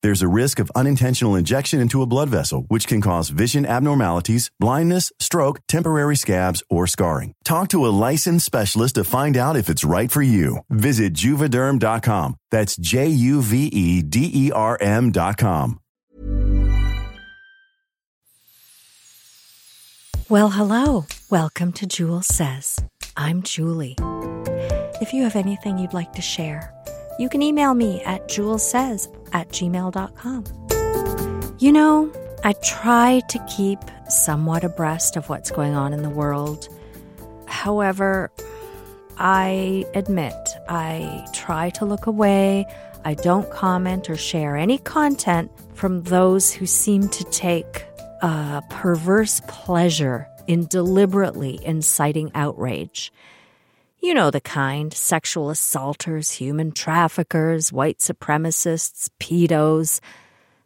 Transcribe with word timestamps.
There's 0.00 0.22
a 0.22 0.28
risk 0.28 0.60
of 0.60 0.70
unintentional 0.76 1.34
injection 1.34 1.80
into 1.80 2.02
a 2.02 2.06
blood 2.06 2.28
vessel, 2.28 2.64
which 2.68 2.86
can 2.86 3.00
cause 3.00 3.30
vision 3.30 3.66
abnormalities, 3.66 4.50
blindness, 4.60 5.10
stroke, 5.18 5.58
temporary 5.66 6.14
scabs, 6.14 6.62
or 6.70 6.86
scarring. 6.86 7.34
Talk 7.44 7.68
to 7.70 7.84
a 7.84 7.90
licensed 8.06 8.46
specialist 8.46 8.94
to 8.94 9.02
find 9.02 9.36
out 9.36 9.56
if 9.56 9.68
it's 9.68 9.84
right 9.84 10.10
for 10.10 10.22
you. 10.22 10.58
Visit 10.70 11.14
juvederm.com. 11.14 12.36
That's 12.52 12.76
J 12.76 13.08
U 13.08 13.42
V 13.42 13.66
E 13.66 14.02
D 14.02 14.30
E 14.32 14.52
R 14.52 14.78
M.com. 14.80 15.80
Well, 20.28 20.50
hello. 20.50 21.06
Welcome 21.30 21.72
to 21.72 21.86
Jewel 21.86 22.20
Says. 22.20 22.78
I'm 23.16 23.42
Julie. 23.42 23.96
If 25.00 25.12
you 25.14 25.22
have 25.22 25.36
anything 25.36 25.78
you'd 25.78 25.94
like 25.94 26.12
to 26.12 26.22
share, 26.22 26.77
you 27.18 27.28
can 27.28 27.42
email 27.42 27.74
me 27.74 28.02
at 28.04 28.28
jewelsays 28.28 29.08
at 29.32 29.48
gmail.com. 29.50 30.44
You 31.58 31.72
know, 31.72 32.12
I 32.44 32.52
try 32.62 33.20
to 33.28 33.44
keep 33.46 33.80
somewhat 34.08 34.64
abreast 34.64 35.16
of 35.16 35.28
what's 35.28 35.50
going 35.50 35.74
on 35.74 35.92
in 35.92 36.02
the 36.02 36.10
world. 36.10 36.68
However, 37.46 38.30
I 39.18 39.84
admit 39.94 40.34
I 40.68 41.26
try 41.32 41.70
to 41.70 41.84
look 41.84 42.06
away. 42.06 42.66
I 43.04 43.14
don't 43.14 43.50
comment 43.50 44.08
or 44.08 44.16
share 44.16 44.56
any 44.56 44.78
content 44.78 45.50
from 45.74 46.04
those 46.04 46.52
who 46.52 46.66
seem 46.66 47.08
to 47.08 47.24
take 47.24 47.84
a 48.22 48.62
perverse 48.70 49.40
pleasure 49.48 50.28
in 50.46 50.66
deliberately 50.66 51.58
inciting 51.64 52.30
outrage. 52.34 53.12
You 54.00 54.14
know 54.14 54.30
the 54.30 54.40
kind 54.40 54.94
sexual 54.94 55.50
assaulters, 55.50 56.30
human 56.30 56.70
traffickers, 56.70 57.72
white 57.72 57.98
supremacists, 57.98 59.10
pedos. 59.18 59.98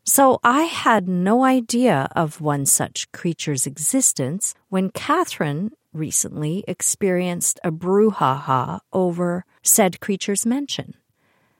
So 0.04 0.38
I 0.44 0.64
had 0.64 1.08
no 1.08 1.42
idea 1.42 2.08
of 2.14 2.42
one 2.42 2.66
such 2.66 3.10
creature's 3.10 3.66
existence 3.66 4.54
when 4.68 4.90
Catherine 4.90 5.72
recently 5.94 6.62
experienced 6.68 7.58
a 7.64 7.72
brouhaha 7.72 8.80
over 8.92 9.46
said 9.62 10.00
creature's 10.00 10.44
mention. 10.44 10.94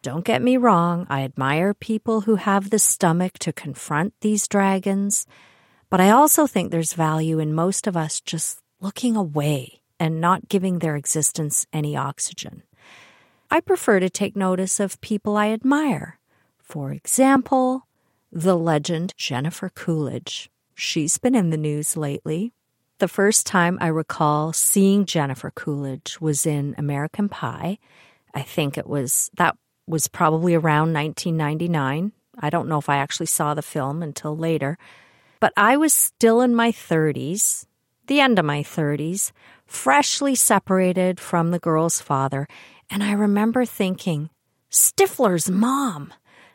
Don't 0.03 0.27
get 0.27 0.43
me 0.43 0.59
wrong, 0.59 1.06
I 1.09 1.22
admire 1.22 1.72
people 1.72 2.22
who 2.22 2.37
have 2.37 2.69
the 2.69 2.78
stomach 2.78 3.39
to 3.39 3.53
confront 3.53 4.12
these 4.21 4.47
dragons, 4.47 5.27
but 5.89 6.00
I 6.03 6.10
also 6.10 6.47
think 6.47 6.71
there's 6.71 6.93
value 6.93 7.39
in 7.39 7.54
most 7.54 7.87
of 7.87 7.97
us 7.97 8.21
just 8.21 8.60
looking 8.81 9.16
away 9.16 9.81
and 10.02 10.20
not 10.20 10.48
giving 10.48 10.80
their 10.80 10.96
existence 10.96 11.64
any 11.72 11.96
oxygen. 11.96 12.64
I 13.52 13.60
prefer 13.60 14.00
to 14.00 14.10
take 14.10 14.34
notice 14.34 14.80
of 14.80 15.00
people 15.00 15.36
I 15.36 15.50
admire. 15.50 16.18
For 16.58 16.90
example, 16.90 17.86
the 18.32 18.56
legend 18.56 19.14
Jennifer 19.16 19.68
Coolidge. 19.68 20.50
She's 20.74 21.18
been 21.18 21.36
in 21.36 21.50
the 21.50 21.56
news 21.56 21.96
lately. 21.96 22.52
The 22.98 23.06
first 23.06 23.46
time 23.46 23.78
I 23.80 23.86
recall 23.86 24.52
seeing 24.52 25.06
Jennifer 25.06 25.52
Coolidge 25.54 26.18
was 26.20 26.46
in 26.46 26.74
American 26.76 27.28
Pie. 27.28 27.78
I 28.34 28.42
think 28.42 28.76
it 28.76 28.88
was 28.88 29.30
that 29.36 29.56
was 29.86 30.08
probably 30.08 30.54
around 30.54 30.92
1999. 30.92 32.10
I 32.41 32.50
don't 32.50 32.68
know 32.68 32.78
if 32.78 32.88
I 32.88 32.96
actually 32.96 33.26
saw 33.26 33.54
the 33.54 33.62
film 33.62 34.02
until 34.02 34.36
later, 34.36 34.78
but 35.38 35.52
I 35.56 35.76
was 35.76 35.92
still 35.92 36.41
in 36.41 36.56
my 36.56 36.72
30s, 36.72 37.66
the 38.08 38.18
end 38.18 38.41
of 38.41 38.44
my 38.44 38.64
30s, 38.64 39.30
freshly 39.72 40.34
separated 40.34 41.19
from 41.19 41.50
the 41.50 41.59
girl's 41.59 42.00
father, 42.00 42.47
and 42.91 43.03
I 43.03 43.12
remember 43.12 43.65
thinking, 43.65 44.31
Stifler's 44.71 45.50
mom. 45.50 46.12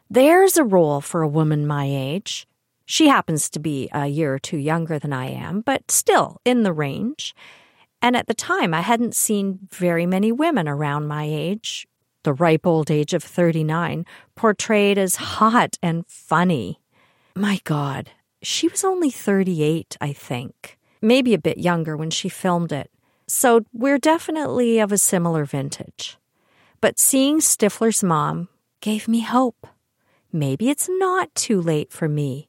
There's 0.09 0.55
a 0.55 0.63
role 0.63 1.01
for 1.01 1.21
a 1.21 1.27
woman 1.27 1.67
my 1.67 1.85
age. 1.85 2.47
She 2.85 3.07
happens 3.07 3.49
to 3.49 3.59
be 3.59 3.89
a 3.91 4.07
year 4.07 4.35
or 4.35 4.39
two 4.39 4.57
younger 4.57 4.97
than 4.97 5.11
I 5.11 5.25
am, 5.27 5.61
but 5.61 5.91
still 5.91 6.39
in 6.45 6.63
the 6.63 6.71
range. 6.71 7.35
And 8.01 8.15
at 8.15 8.27
the 8.27 8.33
time, 8.33 8.73
I 8.73 8.81
hadn't 8.81 9.15
seen 9.15 9.59
very 9.71 10.05
many 10.05 10.31
women 10.31 10.67
around 10.67 11.07
my 11.07 11.25
age, 11.25 11.87
the 12.23 12.33
ripe 12.33 12.65
old 12.65 12.89
age 12.89 13.13
of 13.13 13.23
39, 13.23 14.05
portrayed 14.35 14.97
as 14.97 15.15
hot 15.15 15.77
and 15.81 16.05
funny. 16.07 16.79
My 17.35 17.59
God, 17.63 18.11
she 18.41 18.67
was 18.67 18.83
only 18.83 19.09
38, 19.09 19.97
I 19.99 20.13
think, 20.13 20.77
maybe 21.01 21.33
a 21.33 21.39
bit 21.39 21.57
younger 21.57 21.97
when 21.97 22.11
she 22.11 22.29
filmed 22.29 22.71
it. 22.71 22.89
So 23.27 23.65
we're 23.73 23.97
definitely 23.97 24.79
of 24.79 24.91
a 24.91 24.97
similar 24.97 25.43
vintage. 25.43 26.17
But 26.79 26.97
seeing 26.97 27.39
Stifler's 27.39 28.03
mom 28.03 28.47
gave 28.79 29.07
me 29.07 29.21
hope. 29.21 29.67
Maybe 30.31 30.69
it's 30.69 30.87
not 30.89 31.33
too 31.35 31.61
late 31.61 31.91
for 31.91 32.07
me. 32.07 32.47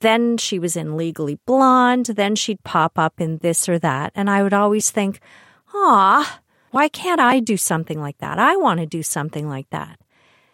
Then 0.00 0.36
she 0.38 0.58
was 0.58 0.76
in 0.76 0.96
Legally 0.96 1.38
Blonde, 1.46 2.06
then 2.06 2.36
she'd 2.36 2.62
pop 2.64 2.98
up 2.98 3.20
in 3.20 3.38
this 3.38 3.68
or 3.68 3.78
that, 3.78 4.12
and 4.14 4.28
I 4.28 4.42
would 4.42 4.52
always 4.52 4.90
think, 4.90 5.20
ah, 5.72 6.40
why 6.70 6.88
can't 6.88 7.20
I 7.20 7.40
do 7.40 7.56
something 7.56 8.00
like 8.00 8.18
that? 8.18 8.38
I 8.38 8.56
want 8.56 8.80
to 8.80 8.86
do 8.86 9.02
something 9.02 9.48
like 9.48 9.68
that. 9.70 9.98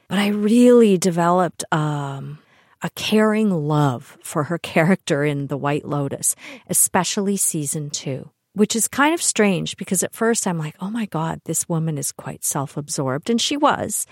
But 0.09 0.19
I 0.19 0.29
really 0.29 0.99
developed 0.99 1.65
um, 1.73 2.39
a 2.83 2.91
caring 2.91 3.51
love 3.51 4.19
for 4.23 4.45
her 4.45 4.59
character 4.73 5.25
in 5.25 5.47
The 5.47 5.57
White 5.57 5.85
Lotus, 5.85 6.37
especially 6.69 7.37
season 7.37 7.91
two 7.91 8.31
which 8.55 8.75
is 8.75 8.89
kind 8.89 9.15
of 9.15 9.23
strange 9.23 9.77
because 9.77 10.03
at 10.03 10.15
first 10.15 10.47
I'm 10.47 10.59
like, 10.59 10.77
oh 10.81 10.91
my 10.91 11.07
God, 11.07 11.41
this 11.45 11.69
woman 11.69 11.99
is 11.99 12.13
quite 12.13 12.45
self 12.45 12.77
absorbed. 12.77 13.31
And 13.31 13.41
she 13.41 13.57
was. 13.57 14.07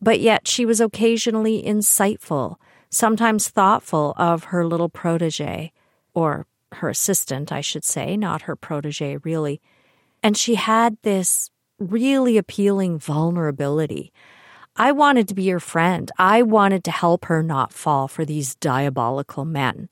But 0.00 0.20
yet 0.20 0.48
she 0.48 0.64
was 0.64 0.80
occasionally 0.80 1.62
insightful, 1.62 2.56
sometimes 2.88 3.48
thoughtful 3.48 4.14
of 4.16 4.44
her 4.44 4.66
little 4.66 4.88
protege, 4.88 5.72
or 6.14 6.46
her 6.72 6.88
assistant, 6.88 7.52
I 7.52 7.60
should 7.60 7.84
say, 7.84 8.16
not 8.16 8.42
her 8.42 8.56
protege, 8.56 9.16
really. 9.18 9.60
And 10.22 10.36
she 10.36 10.54
had 10.54 10.96
this 11.02 11.50
really 11.78 12.36
appealing 12.36 12.98
vulnerability. 12.98 14.12
I 14.76 14.92
wanted 14.92 15.28
to 15.28 15.34
be 15.34 15.48
her 15.48 15.60
friend. 15.60 16.10
I 16.18 16.42
wanted 16.42 16.84
to 16.84 16.90
help 16.90 17.26
her 17.26 17.42
not 17.42 17.72
fall 17.72 18.08
for 18.08 18.24
these 18.24 18.54
diabolical 18.54 19.44
men. 19.44 19.88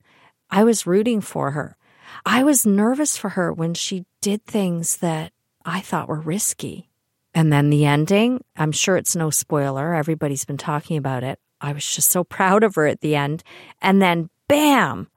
I 0.50 0.64
was 0.64 0.87
rooting 0.87 1.20
for 1.20 1.50
her. 1.52 1.76
I 2.25 2.43
was 2.43 2.67
nervous 2.67 3.17
for 3.17 3.31
her 3.31 3.53
when 3.53 3.75
she 3.75 4.06
did 4.20 4.44
things 4.44 4.99
that 4.99 5.32
I 5.65 5.81
thought 5.81 6.09
were 6.09 6.20
risky. 6.20 6.88
And 7.35 7.53
then 7.53 7.70
the 7.70 7.85
ending, 7.85 8.43
I'm 8.56 8.73
sure 8.73 8.97
it's 8.97 9.15
no 9.15 9.31
spoiler. 9.31 9.94
Everybody's 9.94 10.44
been 10.44 10.56
talking 10.56 10.97
about 10.97 11.23
it. 11.23 11.38
I 11.61 11.73
was 11.73 11.87
just 11.87 12.11
so 12.11 12.25
proud 12.38 12.65
of 12.65 12.75
her 12.75 12.87
at 12.87 13.00
the 13.00 13.17
end. 13.17 13.43
And 13.81 14.00
then, 14.00 14.31
bam, 14.49 15.09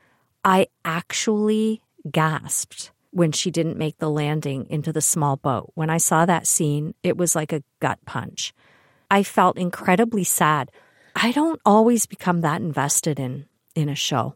I 0.43 0.67
actually 0.83 1.81
gasped 2.09 2.91
when 3.11 3.31
she 3.31 3.51
didn't 3.51 3.77
make 3.77 3.97
the 3.97 4.09
landing 4.09 4.65
into 4.69 4.93
the 4.93 5.01
small 5.01 5.35
boat. 5.35 5.71
When 5.75 5.89
I 5.89 5.97
saw 5.97 6.25
that 6.25 6.47
scene, 6.47 6.95
it 7.03 7.17
was 7.17 7.35
like 7.35 7.51
a 7.51 7.63
gut 7.79 7.99
punch. 8.05 8.53
I 9.09 9.23
felt 9.23 9.57
incredibly 9.57 10.23
sad. 10.23 10.71
I 11.15 11.31
don't 11.31 11.59
always 11.65 12.05
become 12.05 12.41
that 12.41 12.61
invested 12.61 13.19
in 13.19 13.45
in 13.75 13.89
a 13.89 13.95
show. 13.95 14.35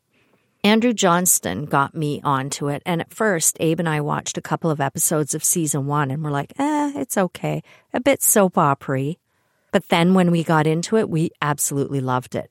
Andrew 0.65 0.93
Johnston 0.93 1.65
got 1.65 1.93
me 1.93 2.21
onto 2.23 2.69
it, 2.69 2.81
and 2.87 2.99
at 2.99 3.13
first, 3.13 3.55
Abe 3.59 3.81
and 3.81 3.87
I 3.87 4.01
watched 4.01 4.35
a 4.35 4.41
couple 4.41 4.71
of 4.71 4.81
episodes 4.81 5.35
of 5.35 5.43
season 5.43 5.85
one, 5.85 6.09
and 6.09 6.23
we're 6.23 6.31
like, 6.31 6.53
"Eh, 6.57 6.91
it's 6.95 7.19
okay, 7.19 7.61
a 7.93 7.99
bit 7.99 8.23
soap 8.23 8.57
opery. 8.57 9.19
But 9.71 9.89
then 9.89 10.15
when 10.15 10.31
we 10.31 10.43
got 10.43 10.65
into 10.65 10.97
it, 10.97 11.07
we 11.07 11.29
absolutely 11.39 12.01
loved 12.01 12.33
it. 12.33 12.49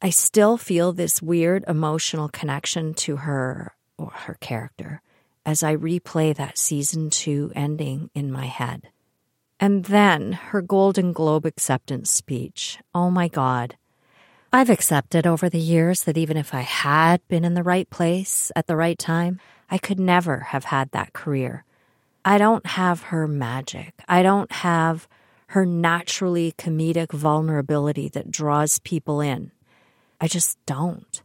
I 0.00 0.10
still 0.10 0.58
feel 0.58 0.92
this 0.92 1.20
weird 1.20 1.64
emotional 1.66 2.28
connection 2.28 2.94
to 3.02 3.16
her 3.16 3.74
or 3.98 4.12
her 4.12 4.34
character 4.34 5.02
as 5.44 5.64
I 5.64 5.74
replay 5.74 6.32
that 6.36 6.56
season 6.56 7.10
two 7.10 7.50
ending 7.56 8.10
in 8.14 8.30
my 8.30 8.46
head. 8.46 8.90
And 9.58 9.86
then 9.86 10.34
her 10.52 10.62
Golden 10.62 11.12
Globe 11.12 11.46
acceptance 11.46 12.12
speech. 12.12 12.78
Oh 12.94 13.10
my 13.10 13.26
God. 13.26 13.74
I've 14.52 14.70
accepted 14.70 15.28
over 15.28 15.48
the 15.48 15.60
years 15.60 16.02
that 16.04 16.18
even 16.18 16.36
if 16.36 16.52
I 16.52 16.62
had 16.62 17.26
been 17.28 17.44
in 17.44 17.54
the 17.54 17.62
right 17.62 17.88
place 17.88 18.50
at 18.56 18.66
the 18.66 18.74
right 18.74 18.98
time, 18.98 19.40
I 19.70 19.78
could 19.78 20.00
never 20.00 20.40
have 20.40 20.64
had 20.64 20.90
that 20.90 21.12
career. 21.12 21.64
I 22.24 22.36
don't 22.36 22.66
have 22.66 23.04
her 23.04 23.28
magic. 23.28 23.94
I 24.08 24.24
don't 24.24 24.50
have 24.50 25.06
her 25.48 25.64
naturally 25.64 26.52
comedic 26.58 27.12
vulnerability 27.12 28.08
that 28.08 28.30
draws 28.30 28.80
people 28.80 29.20
in. 29.20 29.52
I 30.20 30.26
just 30.26 30.58
don't. 30.66 31.22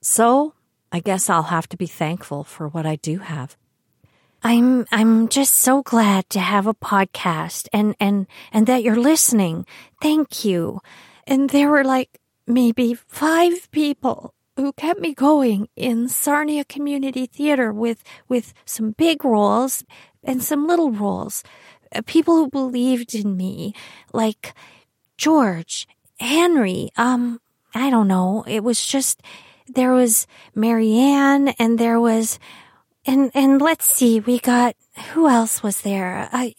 So 0.00 0.54
I 0.90 0.98
guess 0.98 1.30
I'll 1.30 1.44
have 1.44 1.68
to 1.70 1.76
be 1.76 1.86
thankful 1.86 2.42
for 2.42 2.68
what 2.68 2.86
I 2.86 2.96
do 2.96 3.18
have. 3.18 3.56
I'm 4.42 4.84
I'm 4.92 5.28
just 5.28 5.54
so 5.54 5.82
glad 5.82 6.28
to 6.30 6.40
have 6.40 6.66
a 6.66 6.74
podcast 6.74 7.68
and 7.72 7.94
and 7.98 8.26
and 8.52 8.66
that 8.66 8.82
you're 8.82 8.96
listening. 8.96 9.64
Thank 10.02 10.44
you. 10.44 10.80
And 11.26 11.50
there 11.50 11.70
were 11.70 11.84
like 11.84 12.20
maybe 12.46 12.94
5 12.94 13.70
people 13.70 14.34
who 14.56 14.72
kept 14.72 15.00
me 15.00 15.14
going 15.14 15.68
in 15.74 16.08
Sarnia 16.08 16.64
Community 16.64 17.26
Theater 17.26 17.72
with 17.72 18.04
with 18.28 18.54
some 18.64 18.92
big 18.92 19.24
roles 19.24 19.84
and 20.22 20.42
some 20.42 20.66
little 20.66 20.92
roles 20.92 21.42
people 22.02 22.36
who 22.36 22.50
believed 22.50 23.14
in 23.14 23.36
me, 23.36 23.74
like 24.12 24.54
George, 25.16 25.86
Henry, 26.18 26.90
um, 26.96 27.40
I 27.74 27.90
don't 27.90 28.08
know. 28.08 28.44
It 28.46 28.64
was 28.64 28.84
just, 28.84 29.22
there 29.68 29.92
was 29.92 30.26
Marianne 30.54 31.48
and 31.58 31.78
there 31.78 32.00
was, 32.00 32.38
and, 33.06 33.30
and 33.34 33.60
let's 33.60 33.84
see, 33.84 34.20
we 34.20 34.38
got, 34.38 34.76
who 35.12 35.28
else 35.28 35.62
was 35.62 35.82
there? 35.82 36.28
I, 36.32 36.54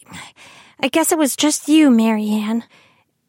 I 0.80 0.88
guess 0.88 1.12
it 1.12 1.18
was 1.18 1.36
just 1.36 1.68
you, 1.68 1.90
Marianne. 1.90 2.64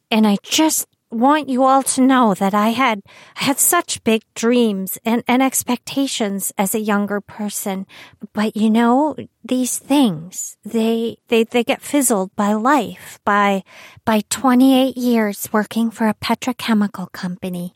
And 0.09 0.25
I 0.25 0.37
just 0.43 0.87
want 1.09 1.49
you 1.49 1.63
all 1.63 1.83
to 1.83 2.01
know 2.01 2.33
that 2.33 2.53
I 2.53 2.69
had 2.69 3.01
I 3.39 3.45
had 3.45 3.59
such 3.59 4.03
big 4.03 4.23
dreams 4.35 4.97
and, 5.05 5.23
and 5.27 5.41
expectations 5.41 6.51
as 6.57 6.75
a 6.75 6.79
younger 6.79 7.21
person. 7.21 7.85
But 8.33 8.55
you 8.55 8.69
know, 8.69 9.15
these 9.43 9.77
things, 9.79 10.57
they 10.65 11.17
they 11.27 11.43
they 11.43 11.63
get 11.63 11.81
fizzled 11.81 12.35
by 12.35 12.53
life, 12.53 13.19
by 13.23 13.63
by 14.05 14.21
twenty 14.29 14.75
eight 14.75 14.97
years 14.97 15.49
working 15.53 15.91
for 15.91 16.07
a 16.07 16.13
petrochemical 16.13 17.11
company. 17.11 17.73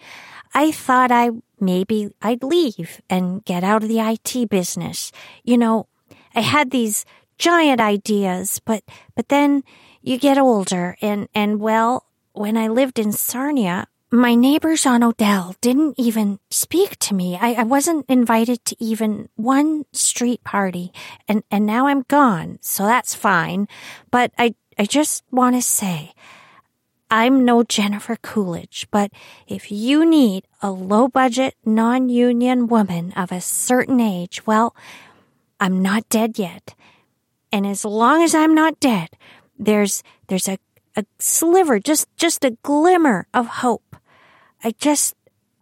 I 0.54 0.72
thought 0.72 1.12
I 1.12 1.31
maybe 1.60 2.10
I'd 2.22 2.44
leave 2.44 3.01
and 3.10 3.44
get 3.45 3.63
out 3.63 3.84
of 3.84 3.89
the 3.89 4.00
IT 4.00 4.50
business. 4.50 5.12
You 5.44 5.57
know, 5.57 5.88
I 6.36 6.42
had 6.42 6.72
these 6.72 7.06
giant 7.38 7.80
ideas, 7.80 8.60
but 8.66 8.84
but 9.16 9.30
then 9.30 9.63
you 10.01 10.18
get 10.18 10.38
older 10.38 10.98
and 11.01 11.30
and 11.34 11.60
well 11.60 12.06
when 12.33 12.57
I 12.57 12.68
lived 12.68 13.00
in 13.00 13.12
Sarnia, 13.12 13.88
my 14.12 14.36
neighbor 14.36 14.75
Jean 14.75 15.04
Odell 15.04 15.56
didn't 15.62 15.95
even 15.98 16.39
speak 16.50 16.98
to 17.00 17.13
me. 17.13 17.38
I, 17.39 17.54
I, 17.54 17.63
wasn't 17.63 18.06
invited 18.10 18.63
to 18.66 18.75
even 18.83 19.30
one 19.36 19.86
street 19.94 20.44
party, 20.44 20.92
and, 21.30 21.44
and 21.50 21.66
now 21.66 21.88
I'm 21.88 22.01
gone, 22.04 22.60
so 22.62 22.83
that's 22.83 23.16
fine. 23.16 23.69
But 24.12 24.33
I, 24.38 24.56
I 24.78 24.83
just 24.86 25.24
want 25.31 25.56
to 25.56 25.62
say, 25.62 26.12
I'm 27.10 27.45
no 27.45 27.63
Jennifer 27.63 28.18
Coolidge, 28.22 28.88
but 28.92 29.12
if 29.48 29.72
you 29.72 30.06
need 30.06 30.45
a 30.62 30.72
low 30.72 31.07
budget, 31.07 31.56
non 31.66 32.10
union 32.10 32.68
woman 32.68 33.13
of 33.13 33.31
a 33.31 33.42
certain 33.42 34.01
age, 34.01 34.45
well, 34.45 34.75
I'm 35.60 35.81
not 35.81 36.10
dead 36.10 36.38
yet. 36.38 36.75
And 37.51 37.66
as 37.66 37.86
long 37.86 38.24
as 38.24 38.34
I'm 38.36 38.56
not 38.56 38.80
dead, 38.80 39.10
there's, 39.57 40.04
there's 40.27 40.48
a 40.48 40.57
a 40.96 41.06
sliver, 41.20 41.80
just, 41.80 42.08
just 42.18 42.44
a 42.44 42.58
glimmer 42.64 43.28
of 43.34 43.48
hope. 43.48 43.96
I 44.64 44.72
just, 44.80 45.16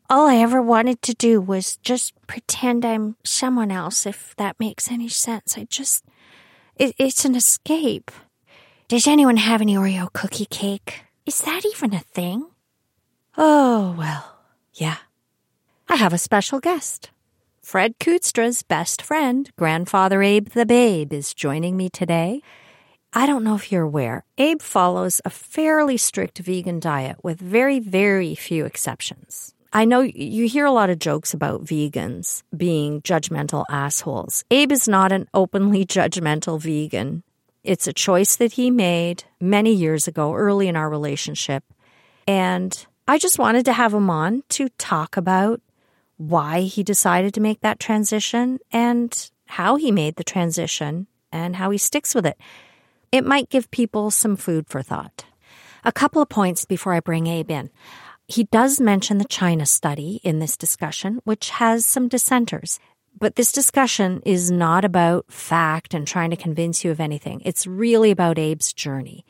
all 0.10 0.28
I 0.28 0.38
ever 0.38 0.62
wanted 0.62 1.02
to 1.04 1.14
do 1.14 1.40
was 1.40 1.78
just 1.78 2.14
pretend 2.28 2.86
I'm 2.86 3.16
someone 3.24 3.72
else, 3.72 4.06
if 4.06 4.36
that 4.38 4.60
makes 4.60 4.92
any 4.92 5.10
sense. 5.10 5.58
I 5.58 5.66
just, 5.66 6.04
it, 6.76 6.96
it's 6.98 7.26
an 7.26 7.36
escape. 7.36 8.12
Does 8.88 9.08
anyone 9.08 9.38
have 9.38 9.62
any 9.62 9.76
Oreo 9.76 10.12
cookie 10.12 10.48
cake? 10.48 11.04
Is 11.26 11.40
that 11.42 11.64
even 11.66 11.94
a 11.94 12.00
thing? 12.00 12.48
Oh, 13.38 13.96
well, 13.98 14.40
yeah. 14.74 14.98
I 15.88 15.96
have 15.96 16.14
a 16.14 16.18
special 16.18 16.60
guest. 16.60 17.12
Fred 17.62 18.00
Kootstra's 18.00 18.64
best 18.64 19.02
friend, 19.02 19.50
Grandfather 19.56 20.24
Abe 20.24 20.50
the 20.50 20.66
Babe, 20.66 21.14
is 21.14 21.36
joining 21.36 21.78
me 21.78 21.88
today. 21.88 22.42
I 23.12 23.26
don't 23.26 23.44
know 23.44 23.56
if 23.56 23.72
you're 23.72 23.84
aware, 23.84 24.24
Abe 24.38 24.62
follows 24.62 25.20
a 25.26 25.32
fairly 25.32 25.98
strict 25.98 26.38
vegan 26.38 26.80
diet 26.80 27.18
with 27.24 27.40
very, 27.40 27.80
very 27.80 28.36
few 28.36 28.66
exceptions. 28.66 29.56
I 29.74 29.86
know 29.86 30.02
you 30.02 30.48
hear 30.48 30.66
a 30.66 30.72
lot 30.72 30.92
of 30.92 31.00
jokes 31.00 31.34
about 31.34 31.64
vegans 31.64 32.44
being 32.56 33.02
judgmental 33.02 33.66
assholes. 33.70 34.44
Abe 34.52 34.72
is 34.72 34.88
not 34.88 35.12
an 35.12 35.28
openly 35.34 35.86
judgmental 35.98 36.62
vegan. 36.62 37.24
It's 37.64 37.88
a 37.88 37.94
choice 37.94 38.36
that 38.36 38.54
he 38.54 38.70
made 38.70 39.24
many 39.42 39.74
years 39.74 40.08
ago, 40.08 40.36
early 40.36 40.68
in 40.68 40.76
our 40.76 40.90
relationship. 40.90 41.64
And 42.28 42.86
I 43.08 43.18
just 43.18 43.40
wanted 43.40 43.66
to 43.66 43.74
have 43.74 43.94
him 43.94 44.10
on 44.12 44.44
to 44.50 44.70
talk 44.78 45.18
about 45.18 45.62
why 46.18 46.62
he 46.62 46.84
decided 46.84 47.34
to 47.34 47.42
make 47.42 47.62
that 47.62 47.80
transition 47.80 48.60
and 48.72 49.32
how 49.48 49.78
he 49.78 49.92
made 49.92 50.16
the 50.16 50.24
transition 50.24 51.08
and 51.32 51.56
how 51.56 51.72
he 51.72 51.78
sticks 51.80 52.14
with 52.14 52.28
it 52.28 52.38
it 53.12 53.26
might 53.26 53.50
give 53.50 53.72
people 53.72 54.12
some 54.12 54.36
food 54.36 54.68
for 54.68 54.82
thought. 54.82 55.26
A 55.84 55.92
couple 55.92 56.22
of 56.22 56.30
points 56.30 56.66
before 56.66 56.94
I 56.94 57.00
bring 57.00 57.28
Abe 57.28 57.52
in. 57.52 57.70
He 58.28 58.44
does 58.44 58.80
mention 58.80 59.18
the 59.18 59.26
China 59.26 59.66
study 59.66 60.20
in 60.24 60.40
this 60.40 60.56
discussion, 60.56 61.20
which 61.24 61.50
has 61.50 61.86
some 61.86 62.08
dissenters. 62.08 62.80
But 63.18 63.36
this 63.36 63.52
discussion 63.52 64.22
is 64.26 64.52
not 64.52 64.86
about 64.86 65.32
fact 65.32 65.94
and 65.94 66.06
trying 66.06 66.30
to 66.30 66.36
convince 66.36 66.84
you 66.84 66.92
of 66.92 67.00
anything. 67.00 67.42
It's 67.44 67.66
really 67.66 68.12
about 68.12 68.38
Abe's 68.38 68.72
journey. 68.72 69.26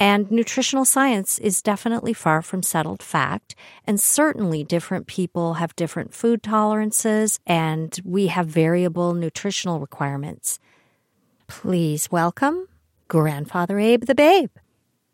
And 0.00 0.28
nutritional 0.32 0.84
science 0.84 1.38
is 1.38 1.62
definitely 1.62 2.12
far 2.12 2.42
from 2.42 2.64
settled 2.64 3.02
fact. 3.02 3.54
And 3.86 4.00
certainly 4.00 4.64
different 4.64 5.06
people 5.06 5.54
have 5.54 5.76
different 5.76 6.12
food 6.12 6.42
tolerances 6.42 7.38
and 7.46 7.96
we 8.04 8.26
have 8.26 8.48
variable 8.48 9.14
nutritional 9.14 9.78
requirements. 9.78 10.58
Please 11.46 12.10
welcome 12.10 12.66
Grandfather 13.12 13.78
Abe 13.78 14.06
the 14.06 14.14
Babe. 14.14 14.48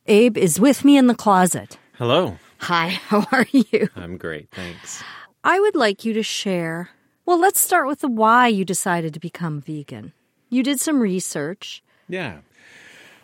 Abe 0.07 0.38
is 0.38 0.61
with 0.61 0.85
me 0.85 0.97
in 0.97 1.09
the 1.09 1.17
closet. 1.17 1.78
Hello. 1.95 2.38
Hi, 2.59 2.87
how 3.09 3.26
are 3.33 3.47
you? 3.50 3.88
I'm 3.97 4.17
great, 4.17 4.52
thanks. 4.52 5.02
I 5.43 5.59
would 5.59 5.75
like 5.75 6.05
you 6.05 6.12
to 6.12 6.23
share. 6.23 6.90
Well, 7.26 7.40
let's 7.40 7.59
start 7.59 7.88
with 7.88 7.99
the 7.99 8.07
why 8.07 8.47
you 8.47 8.64
decided 8.64 9.14
to 9.14 9.19
become 9.19 9.61
vegan. 9.61 10.12
You 10.49 10.62
did 10.62 10.78
some 10.78 11.00
research. 11.00 11.83
Yeah. 12.09 12.43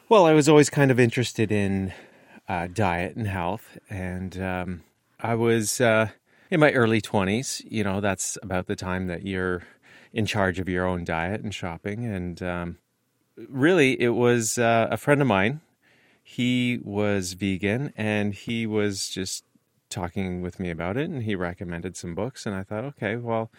Well, 0.09 0.27
I 0.27 0.33
was 0.33 0.49
always 0.49 0.71
kind 0.71 0.91
of 0.91 0.99
interested 0.99 1.53
in 1.53 1.93
uh, 2.49 2.67
diet 2.67 3.15
and 3.15 3.29
health, 3.29 3.79
and 3.89 4.37
um, 4.43 4.83
I 5.21 5.37
was 5.37 5.81
uh, 5.81 6.09
in 6.51 6.59
my 6.59 6.73
early 6.73 7.01
20s. 7.01 7.63
You 7.65 7.85
know, 7.85 8.01
that's 8.01 8.37
about 8.43 8.67
the 8.67 8.75
time 8.75 9.07
that 9.07 9.25
you're 9.25 9.63
in 10.13 10.27
charge 10.27 10.59
of 10.59 10.69
your 10.69 10.85
own 10.85 11.05
diet 11.05 11.43
and 11.43 11.55
shopping. 11.55 12.05
And 12.07 12.43
um, 12.43 12.79
really, 13.49 14.01
it 14.01 14.11
was 14.11 14.59
uh, 14.59 14.89
a 14.91 14.97
friend 14.97 15.21
of 15.21 15.27
mine. 15.27 15.61
He 16.23 16.81
was 16.83 17.35
vegan 17.35 17.93
and 17.97 18.35
he 18.35 18.67
was 18.67 19.09
just 19.09 19.45
talking 19.91 20.41
with 20.43 20.59
me 20.59 20.71
about 20.71 20.97
it 20.97 21.09
and 21.11 21.23
he 21.23 21.35
recommended 21.35 21.97
some 21.97 22.15
books. 22.15 22.47
And 22.47 22.55
I 22.55 22.63
thought, 22.63 22.85
okay, 22.85 23.17
well, 23.17 23.51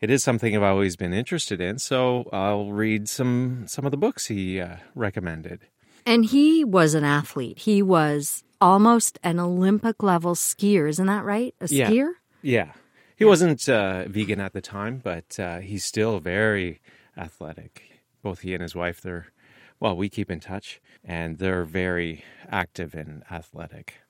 it 0.00 0.10
is 0.10 0.22
something 0.22 0.54
I've 0.54 0.62
always 0.62 0.96
been 0.96 1.12
interested 1.14 1.60
in. 1.60 1.78
So 1.78 2.28
I'll 2.32 2.70
read 2.72 3.08
some, 3.08 3.64
some 3.66 3.84
of 3.84 3.90
the 3.90 3.96
books 3.96 4.26
he 4.26 4.60
uh, 4.60 4.76
recommended. 4.94 5.60
And 6.06 6.24
he 6.26 6.64
was 6.64 6.94
an 6.94 7.04
athlete. 7.04 7.60
He 7.60 7.82
was 7.82 8.44
almost 8.60 9.18
an 9.22 9.38
Olympic 9.40 10.02
level 10.02 10.34
skier. 10.34 10.88
Isn't 10.88 11.06
that 11.06 11.24
right? 11.24 11.54
A 11.60 11.66
Yeah. 11.68 11.90
skier? 11.90 12.10
Yeah. 12.42 12.72
He 13.16 13.24
wasn't 13.24 13.68
uh, 13.68 14.08
vegan 14.08 14.40
at 14.40 14.52
the 14.54 14.62
time, 14.62 15.00
but 15.02 15.38
uh, 15.38 15.58
he's 15.58 15.84
still 15.84 16.20
very 16.20 16.80
athletic. 17.18 17.82
Both 18.22 18.40
he 18.40 18.54
and 18.54 18.62
his 18.62 18.74
wife, 18.74 19.00
they're, 19.00 19.26
well, 19.78 19.96
we 19.96 20.08
keep 20.08 20.30
in 20.30 20.40
touch 20.40 20.80
and 21.04 21.38
they're 21.38 21.64
very 21.64 22.24
active 22.50 22.94
and 22.94 23.22
athletic. 23.30 24.00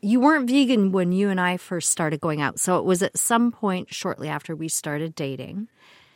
You 0.00 0.20
weren't 0.20 0.48
vegan 0.48 0.92
when 0.92 1.12
you 1.12 1.28
and 1.28 1.40
I 1.40 1.56
first 1.56 1.90
started 1.90 2.20
going 2.20 2.40
out. 2.40 2.60
So 2.60 2.78
it 2.78 2.84
was 2.84 3.02
at 3.02 3.18
some 3.18 3.50
point 3.50 3.92
shortly 3.92 4.28
after 4.28 4.54
we 4.54 4.68
started 4.68 5.14
dating. 5.14 5.68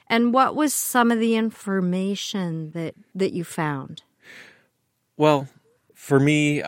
And 0.07 0.33
what 0.33 0.55
was 0.55 0.73
some 0.75 1.11
of 1.11 1.19
the 1.19 1.37
information 1.37 2.71
that, 2.73 2.95
that 3.15 3.33
you 3.33 3.45
found? 3.45 4.03
Well, 5.17 5.49
for 5.95 6.21
me, 6.21 6.63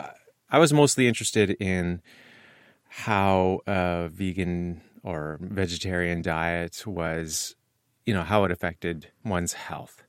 I 0.49 0.59
was 0.59 0.73
mostly 0.73 1.07
interested 1.07 1.51
in 1.59 2.01
how 2.87 3.59
a 3.67 4.09
vegan 4.11 4.81
or 5.03 5.37
vegetarian 5.41 6.21
diet 6.21 6.87
was, 6.87 7.55
you 8.05 8.13
know, 8.13 8.23
how 8.23 8.45
it 8.45 8.51
affected 8.51 9.11
one's 9.23 9.53
health. 9.53 10.04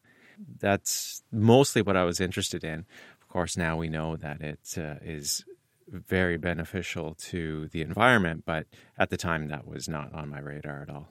That's 0.58 1.22
mostly 1.32 1.82
what 1.82 1.96
I 1.96 2.04
was 2.04 2.20
interested 2.20 2.64
in. 2.64 2.86
Of 3.20 3.28
course, 3.28 3.56
now 3.56 3.76
we 3.76 3.88
know 3.88 4.16
that 4.16 4.40
it 4.40 4.74
uh, 4.78 4.96
is 5.02 5.44
very 5.88 6.36
beneficial 6.36 7.14
to 7.14 7.68
the 7.68 7.82
environment, 7.82 8.44
but 8.44 8.66
at 8.98 9.10
the 9.10 9.16
time 9.16 9.48
that 9.48 9.66
was 9.66 9.88
not 9.88 10.12
on 10.12 10.28
my 10.28 10.40
radar 10.40 10.82
at 10.82 10.90
all. 10.90 11.08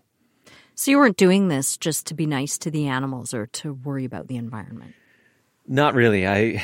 So 0.75 0.91
you 0.91 0.97
weren't 0.97 1.17
doing 1.17 1.47
this 1.47 1.77
just 1.77 2.05
to 2.07 2.13
be 2.13 2.25
nice 2.25 2.57
to 2.59 2.71
the 2.71 2.87
animals 2.87 3.33
or 3.33 3.47
to 3.47 3.73
worry 3.73 4.03
about 4.03 4.27
the 4.27 4.35
environment. 4.35 4.93
Not 5.67 5.95
really. 5.95 6.27
I 6.27 6.61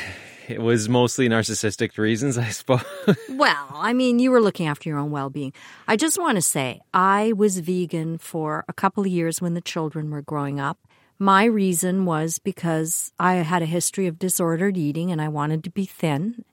it 0.48 0.60
was 0.60 0.88
mostly 0.88 1.28
narcissistic 1.28 1.96
reasons, 1.98 2.36
I 2.36 2.48
suppose. 2.50 2.84
Well, 3.30 3.68
I 3.72 3.92
mean, 3.92 4.18
you 4.18 4.30
were 4.30 4.40
looking 4.40 4.66
after 4.66 4.88
your 4.88 4.98
own 4.98 5.10
well 5.10 5.30
being. 5.30 5.52
I 5.88 5.96
just 5.96 6.18
want 6.18 6.36
to 6.36 6.42
say, 6.42 6.80
I 6.92 7.32
was 7.32 7.58
vegan 7.58 8.18
for 8.18 8.64
a 8.68 8.72
couple 8.72 9.02
of 9.02 9.08
years 9.08 9.40
when 9.40 9.54
the 9.54 9.60
children 9.60 10.10
were 10.10 10.22
growing 10.22 10.60
up. 10.60 10.78
My 11.18 11.44
reason 11.44 12.04
was 12.04 12.38
because 12.38 13.12
I 13.18 13.34
had 13.34 13.62
a 13.62 13.66
history 13.66 14.06
of 14.06 14.18
disordered 14.18 14.76
eating 14.76 15.12
and 15.12 15.22
I 15.22 15.28
wanted 15.28 15.62
to 15.64 15.70
be 15.70 15.84
thin. 15.84 16.44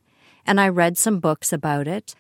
And 0.46 0.60
I 0.60 0.70
read 0.70 0.98
some 0.98 1.20
books 1.20 1.52
about 1.54 1.88
it. 1.88 2.16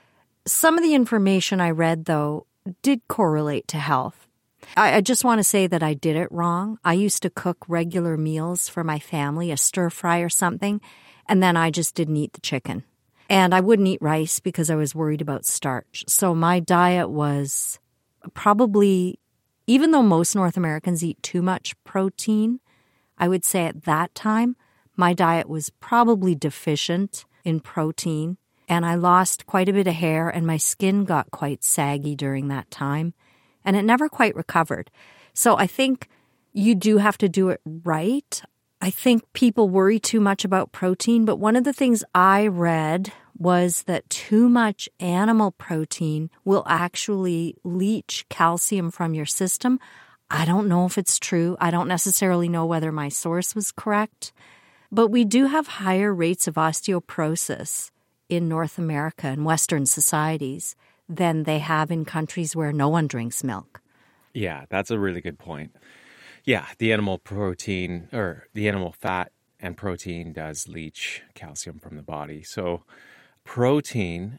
Some 0.46 0.78
of 0.78 0.84
the 0.84 0.94
information 0.96 1.62
I 1.62 1.72
read, 1.72 2.06
though, 2.06 2.46
did 2.82 3.08
correlate 3.08 3.68
to 3.70 3.78
health. 3.78 4.28
I, 4.76 4.96
I 4.96 5.02
just 5.02 5.24
want 5.24 5.40
to 5.40 5.44
say 5.44 5.68
that 5.68 5.84
I 5.84 5.94
did 5.94 6.16
it 6.16 6.32
wrong. 6.32 6.80
I 6.84 6.94
used 6.94 7.22
to 7.24 7.30
cook 7.30 7.58
regular 7.68 8.18
meals 8.18 8.68
for 8.68 8.84
my 8.84 9.00
family, 9.00 9.52
a 9.52 9.58
stir 9.58 9.90
fry 9.90 10.20
or 10.20 10.30
something, 10.30 10.82
and 11.28 11.42
then 11.42 11.58
I 11.58 11.72
just 11.72 11.96
didn't 11.96 12.18
eat 12.18 12.34
the 12.34 12.42
chicken. 12.42 12.84
And 13.30 13.54
I 13.54 13.60
wouldn't 13.60 13.88
eat 13.88 14.02
rice 14.02 14.40
because 14.40 14.70
I 14.70 14.76
was 14.76 14.96
worried 14.96 15.22
about 15.22 15.46
starch. 15.46 16.04
So 16.08 16.34
my 16.34 16.60
diet 16.60 17.10
was 17.10 17.80
probably, 18.34 19.20
even 19.70 19.92
though 19.92 20.02
most 20.02 20.36
North 20.36 20.58
Americans 20.58 21.04
eat 21.04 21.22
too 21.22 21.44
much 21.44 21.76
protein, 21.84 22.60
I 23.20 23.28
would 23.28 23.46
say 23.46 23.68
at 23.68 23.84
that 23.84 24.16
time, 24.16 24.56
my 24.96 25.14
diet 25.14 25.48
was 25.48 25.70
probably 25.80 26.34
deficient 26.34 27.24
in 27.44 27.60
protein. 27.60 28.38
And 28.68 28.84
I 28.84 28.96
lost 28.96 29.46
quite 29.46 29.70
a 29.70 29.74
bit 29.74 29.86
of 29.86 29.94
hair, 29.94 30.28
and 30.28 30.48
my 30.48 30.58
skin 30.58 31.06
got 31.06 31.30
quite 31.30 31.64
saggy 31.64 32.16
during 32.16 32.48
that 32.48 32.72
time. 32.72 33.14
And 33.64 33.76
it 33.76 33.84
never 33.86 34.10
quite 34.10 34.36
recovered. 34.36 34.90
So 35.36 35.56
I 35.56 35.68
think 35.68 36.10
you 36.52 36.74
do 36.74 36.98
have 36.98 37.20
to 37.20 37.30
do 37.30 37.50
it 37.50 37.62
right. 37.66 38.42
I 38.82 38.90
think 38.90 39.22
people 39.34 39.70
worry 39.70 40.00
too 40.00 40.20
much 40.20 40.44
about 40.44 40.72
protein, 40.72 41.26
but 41.26 41.36
one 41.36 41.56
of 41.56 41.64
the 41.64 41.74
things 41.74 42.04
I 42.16 42.48
read 42.48 43.14
was 43.40 43.84
that 43.84 44.10
too 44.10 44.50
much 44.50 44.90
animal 45.00 45.52
protein 45.52 46.30
will 46.44 46.64
actually 46.68 47.56
leach 47.64 48.26
calcium 48.30 48.92
from 48.92 49.14
your 49.14 49.26
system. 49.26 49.80
I 50.30 50.46
don't 50.46 50.68
know 50.68 50.86
if 50.86 50.98
it's 50.98 51.18
true. 51.18 51.58
I 51.60 51.72
don't 51.72 51.88
necessarily 51.88 52.50
know 52.50 52.66
whether 52.66 52.92
my 52.92 53.10
source 53.10 53.56
was 53.56 53.72
correct, 53.72 54.34
but 54.92 55.08
we 55.08 55.24
do 55.24 55.46
have 55.46 55.68
higher 55.68 56.14
rates 56.14 56.48
of 56.48 56.56
osteoporosis 56.56 57.90
in 58.28 58.50
North 58.50 58.78
America 58.78 59.28
and 59.28 59.46
Western 59.46 59.86
societies 59.86 60.76
than 61.08 61.44
they 61.44 61.60
have 61.60 61.90
in 61.90 62.06
countries 62.06 62.56
where 62.56 62.72
no 62.72 62.90
one 62.90 63.08
drinks 63.08 63.44
milk. 63.44 63.82
Yeah, 64.34 64.66
that's 64.70 64.92
a 64.92 65.00
really 65.00 65.22
good 65.22 65.40
point. 65.40 65.76
Yeah, 66.44 66.66
the 66.78 66.94
animal 66.94 67.18
protein 67.18 68.10
or 68.14 68.48
the 68.54 68.68
animal 68.68 68.92
fat 68.92 69.32
and 69.60 69.76
protein 69.76 70.34
does 70.34 70.68
leach 70.68 71.24
calcium 71.34 71.80
from 71.80 71.96
the 71.96 72.04
body. 72.04 72.44
So, 72.44 72.84
protein 73.50 74.38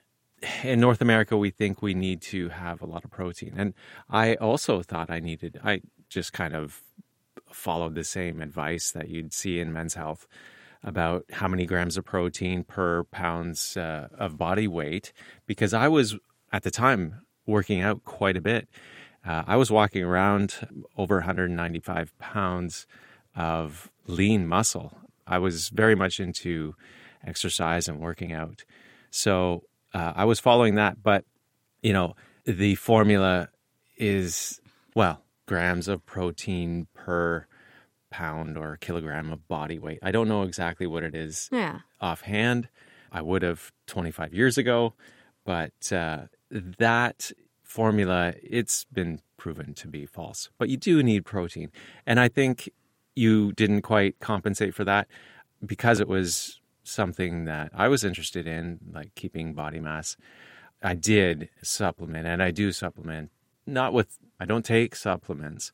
in 0.62 0.78
North 0.78 1.00
America, 1.00 1.36
we 1.36 1.50
think 1.50 1.82
we 1.82 1.94
need 1.94 2.22
to 2.22 2.48
have 2.50 2.80
a 2.80 2.86
lot 2.86 3.04
of 3.04 3.10
protein. 3.10 3.52
And 3.56 3.74
I 4.08 4.36
also 4.36 4.82
thought 4.82 5.10
I 5.10 5.18
needed, 5.18 5.60
I 5.64 5.80
just 6.08 6.32
kind 6.32 6.54
of 6.54 6.82
followed 7.50 7.96
the 7.96 8.04
same 8.04 8.40
advice 8.40 8.92
that 8.92 9.08
you'd 9.08 9.32
see 9.32 9.58
in 9.58 9.72
Men's 9.72 9.94
Health 9.94 10.28
about 10.84 11.24
how 11.32 11.48
many 11.48 11.66
grams 11.66 11.96
of 11.96 12.04
protein 12.04 12.62
per 12.62 13.02
pounds 13.02 13.76
uh, 13.76 14.06
of 14.16 14.38
body 14.38 14.68
weight 14.68 15.12
because 15.44 15.74
I 15.74 15.88
was 15.88 16.16
at 16.52 16.62
the 16.62 16.70
time 16.70 17.22
working 17.46 17.80
out 17.80 18.04
quite 18.04 18.36
a 18.36 18.40
bit. 18.40 18.68
Uh, 19.26 19.42
I 19.44 19.56
was 19.56 19.72
walking 19.72 20.04
around 20.04 20.68
over 20.96 21.16
195 21.16 22.16
pounds 22.20 22.86
of 23.34 23.90
lean 24.06 24.46
muscle. 24.46 24.96
I 25.26 25.38
was 25.38 25.68
very 25.70 25.96
much 25.96 26.20
into 26.20 26.76
exercise 27.26 27.88
and 27.88 27.98
working 27.98 28.32
out. 28.32 28.64
So 29.10 29.64
uh, 29.94 30.12
I 30.16 30.24
was 30.24 30.40
following 30.40 30.76
that, 30.76 31.02
but 31.02 31.24
you 31.82 31.92
know, 31.92 32.14
the 32.44 32.74
formula 32.76 33.48
is 33.96 34.60
well, 34.94 35.22
grams 35.46 35.88
of 35.88 36.04
protein 36.06 36.86
per 36.94 37.46
pound 38.10 38.56
or 38.58 38.76
kilogram 38.76 39.32
of 39.32 39.46
body 39.46 39.78
weight. 39.78 39.98
I 40.02 40.10
don't 40.10 40.28
know 40.28 40.42
exactly 40.42 40.86
what 40.86 41.02
it 41.04 41.14
is 41.14 41.48
Yeah. 41.52 41.80
offhand. 42.00 42.68
I 43.12 43.22
would 43.22 43.42
have 43.42 43.72
25 43.86 44.34
years 44.34 44.58
ago, 44.58 44.94
but 45.44 45.92
uh, 45.92 46.26
that 46.50 47.32
formula 47.62 48.34
it's 48.42 48.84
been 48.92 49.20
proven 49.36 49.74
to 49.74 49.88
be 49.88 50.06
false. 50.06 50.50
But 50.58 50.68
you 50.68 50.76
do 50.76 51.02
need 51.02 51.24
protein, 51.24 51.70
and 52.06 52.18
I 52.20 52.28
think 52.28 52.68
you 53.16 53.52
didn't 53.52 53.82
quite 53.82 54.18
compensate 54.20 54.74
for 54.74 54.84
that 54.84 55.08
because 55.64 55.98
it 56.00 56.08
was 56.08 56.59
something 56.90 57.44
that 57.44 57.70
I 57.74 57.88
was 57.88 58.04
interested 58.04 58.46
in, 58.46 58.80
like 58.92 59.14
keeping 59.14 59.54
body 59.54 59.80
mass. 59.80 60.16
I 60.82 60.94
did 60.94 61.50
supplement, 61.62 62.26
and 62.26 62.42
I 62.42 62.50
do 62.50 62.72
supplement. 62.72 63.30
Not 63.66 63.92
with 63.92 64.18
I 64.38 64.44
don't 64.44 64.64
take 64.64 64.96
supplements. 64.96 65.72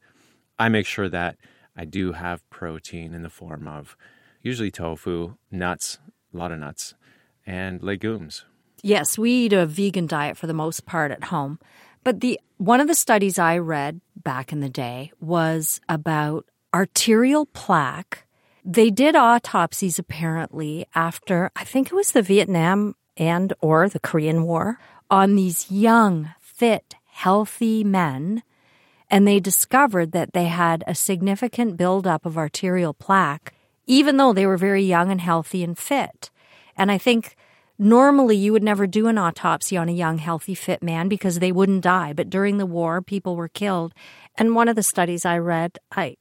I 0.58 0.68
make 0.68 0.86
sure 0.86 1.08
that 1.08 1.36
I 1.76 1.84
do 1.84 2.12
have 2.12 2.48
protein 2.50 3.14
in 3.14 3.22
the 3.22 3.30
form 3.30 3.68
of 3.68 3.96
usually 4.42 4.70
tofu, 4.70 5.36
nuts, 5.50 5.98
a 6.32 6.36
lot 6.36 6.52
of 6.52 6.58
nuts, 6.58 6.94
and 7.46 7.82
legumes. 7.82 8.44
Yes, 8.82 9.18
we 9.18 9.30
eat 9.30 9.52
a 9.52 9.66
vegan 9.66 10.06
diet 10.06 10.36
for 10.36 10.46
the 10.46 10.54
most 10.54 10.86
part 10.86 11.10
at 11.10 11.24
home. 11.24 11.58
But 12.04 12.20
the 12.20 12.40
one 12.58 12.80
of 12.80 12.86
the 12.86 12.94
studies 12.94 13.38
I 13.38 13.58
read 13.58 14.00
back 14.22 14.52
in 14.52 14.60
the 14.60 14.68
day 14.68 15.12
was 15.20 15.80
about 15.88 16.46
arterial 16.72 17.46
plaque. 17.46 18.25
They 18.68 18.90
did 18.90 19.14
autopsies 19.14 19.96
apparently 19.96 20.86
after 20.92 21.52
I 21.54 21.62
think 21.62 21.86
it 21.86 21.94
was 21.94 22.10
the 22.10 22.20
Vietnam 22.20 22.96
and 23.16 23.52
or 23.60 23.88
the 23.88 24.00
Korean 24.00 24.42
War 24.42 24.80
on 25.08 25.36
these 25.36 25.70
young, 25.70 26.30
fit, 26.40 26.96
healthy 27.04 27.84
men 27.84 28.42
and 29.08 29.24
they 29.24 29.38
discovered 29.38 30.10
that 30.10 30.32
they 30.32 30.46
had 30.46 30.82
a 30.88 30.96
significant 30.96 31.76
buildup 31.76 32.26
of 32.26 32.36
arterial 32.36 32.92
plaque 32.92 33.54
even 33.86 34.16
though 34.16 34.32
they 34.32 34.46
were 34.46 34.56
very 34.56 34.82
young 34.82 35.12
and 35.12 35.20
healthy 35.20 35.62
and 35.62 35.78
fit. 35.78 36.32
And 36.76 36.90
I 36.90 36.98
think 36.98 37.36
normally 37.78 38.36
you 38.36 38.52
would 38.52 38.64
never 38.64 38.88
do 38.88 39.06
an 39.06 39.16
autopsy 39.16 39.76
on 39.76 39.88
a 39.88 39.92
young, 39.92 40.18
healthy, 40.18 40.56
fit 40.56 40.82
man 40.82 41.06
because 41.06 41.38
they 41.38 41.52
wouldn't 41.52 41.84
die. 41.84 42.12
But 42.12 42.28
during 42.28 42.58
the 42.58 42.66
war, 42.66 43.00
people 43.00 43.36
were 43.36 43.46
killed. 43.46 43.94
And 44.36 44.56
one 44.56 44.66
of 44.66 44.74
the 44.74 44.82
studies 44.82 45.24
I 45.24 45.38
read, 45.38 45.78
I 45.92 46.16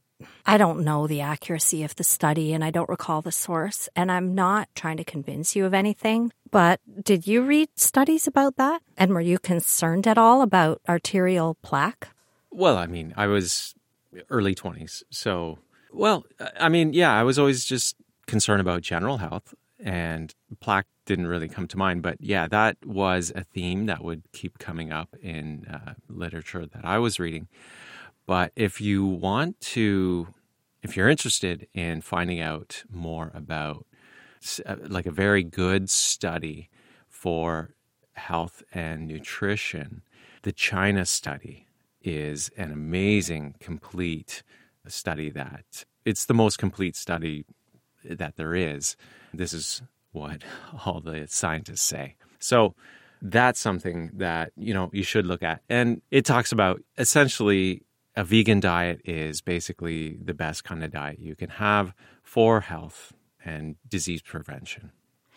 I 0.46 0.58
don't 0.58 0.84
know 0.84 1.08
the 1.08 1.22
accuracy 1.22 1.84
of 1.84 1.96
the 1.96 2.04
study 2.04 2.54
and 2.54 2.64
I 2.64 2.72
don't 2.72 2.90
recall 2.90 3.22
the 3.22 3.32
source. 3.32 3.90
And 3.96 4.12
I'm 4.12 4.36
not 4.36 4.70
trying 4.76 4.98
to 4.98 5.04
convince 5.04 5.56
you 5.56 5.66
of 5.66 5.74
anything. 5.74 6.32
But 6.52 6.80
did 7.04 7.28
you 7.28 7.44
read 7.44 7.70
studies 7.76 8.28
about 8.28 8.56
that? 8.58 8.82
And 8.98 9.12
were 9.12 9.22
you 9.22 9.40
concerned 9.40 10.08
at 10.08 10.18
all 10.18 10.42
about 10.42 10.82
arterial 10.88 11.56
plaque? 11.62 12.10
Well, 12.50 12.78
I 12.78 12.88
mean, 12.88 13.14
I 13.18 13.28
was 13.28 13.76
early 14.30 14.56
20s. 14.56 15.04
So, 15.10 15.60
well, 15.92 16.26
I 16.60 16.70
mean, 16.70 16.94
yeah, 16.94 17.14
I 17.14 17.24
was 17.24 17.38
always 17.38 17.66
just 17.66 17.96
concerned 18.28 18.62
about 18.62 18.82
general 18.82 19.18
health, 19.18 19.54
and 19.80 20.34
plaque 20.60 20.88
didn't 21.06 21.28
really 21.28 21.50
come 21.50 21.68
to 21.68 21.78
mind. 21.78 22.02
But 22.02 22.22
yeah, 22.22 22.48
that 22.48 22.78
was 22.86 23.32
a 23.36 23.44
theme 23.44 23.86
that 23.88 24.04
would 24.04 24.24
keep 24.32 24.58
coming 24.58 24.92
up 24.92 25.16
in 25.22 25.66
uh, 25.66 25.94
literature 26.10 26.66
that 26.66 26.86
I 26.86 26.98
was 27.00 27.20
reading. 27.20 27.48
But 28.25 28.51
if 28.55 28.82
you 28.82 29.05
want 29.05 29.60
to, 29.62 30.27
if 30.82 30.96
you're 30.96 31.10
interested 31.10 31.67
in 31.74 32.01
finding 32.01 32.39
out 32.39 32.84
more 32.89 33.32
about 33.34 33.86
uh, 34.65 34.75
like 34.88 35.05
a 35.05 35.12
very 35.12 35.44
good 35.44 35.89
study 35.89 36.70
for 37.08 37.75
health 38.13 38.63
and 38.74 39.08
nutrition, 39.08 40.01
the 40.44 40.51
China 40.51 41.05
study 41.05 41.67
is 42.01 42.51
an 42.58 42.72
amazing, 42.72 43.55
complete 43.60 44.44
study 44.88 45.29
that 45.32 45.86
it's 46.05 46.25
the 46.25 46.34
most 46.34 46.58
complete 46.58 46.96
study 46.96 47.46
that 48.03 48.38
there 48.38 48.53
is. 48.53 48.96
This 49.34 49.51
is 49.51 49.82
what 50.12 50.44
all 50.86 51.01
the 51.01 51.25
scientists 51.27 51.82
say. 51.82 52.15
So 52.39 52.75
that's 53.22 53.60
something 53.60 54.12
that, 54.13 54.51
you 54.55 54.74
know, 54.74 54.89
you 54.94 55.03
should 55.03 55.25
look 55.25 55.41
at. 55.41 55.62
And 55.67 56.01
it 56.12 56.25
talks 56.25 56.51
about 56.51 56.82
essentially 56.98 57.82
a 58.16 58.24
vegan 58.24 58.60
diet 58.60 59.02
is 59.06 59.42
basically 59.42 60.18
the 60.24 60.34
best 60.34 60.64
kind 60.64 60.84
of 60.84 60.92
diet 60.92 61.20
you 61.20 61.36
can 61.36 61.50
have 61.50 61.94
for 62.24 62.62
health 62.62 63.14
and 63.44 63.76
disease 63.88 64.22
prevention. 64.22 64.92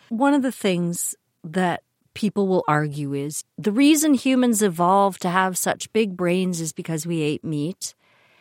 One 0.09 0.33
of 0.33 0.41
the 0.41 0.51
things 0.51 1.15
that 1.43 1.83
people 2.13 2.47
will 2.47 2.63
argue 2.67 3.13
is 3.13 3.43
the 3.57 3.71
reason 3.71 4.13
humans 4.13 4.61
evolved 4.61 5.21
to 5.21 5.29
have 5.29 5.57
such 5.57 5.91
big 5.93 6.17
brains 6.17 6.59
is 6.59 6.73
because 6.73 7.05
we 7.05 7.21
ate 7.21 7.43
meat. 7.43 7.93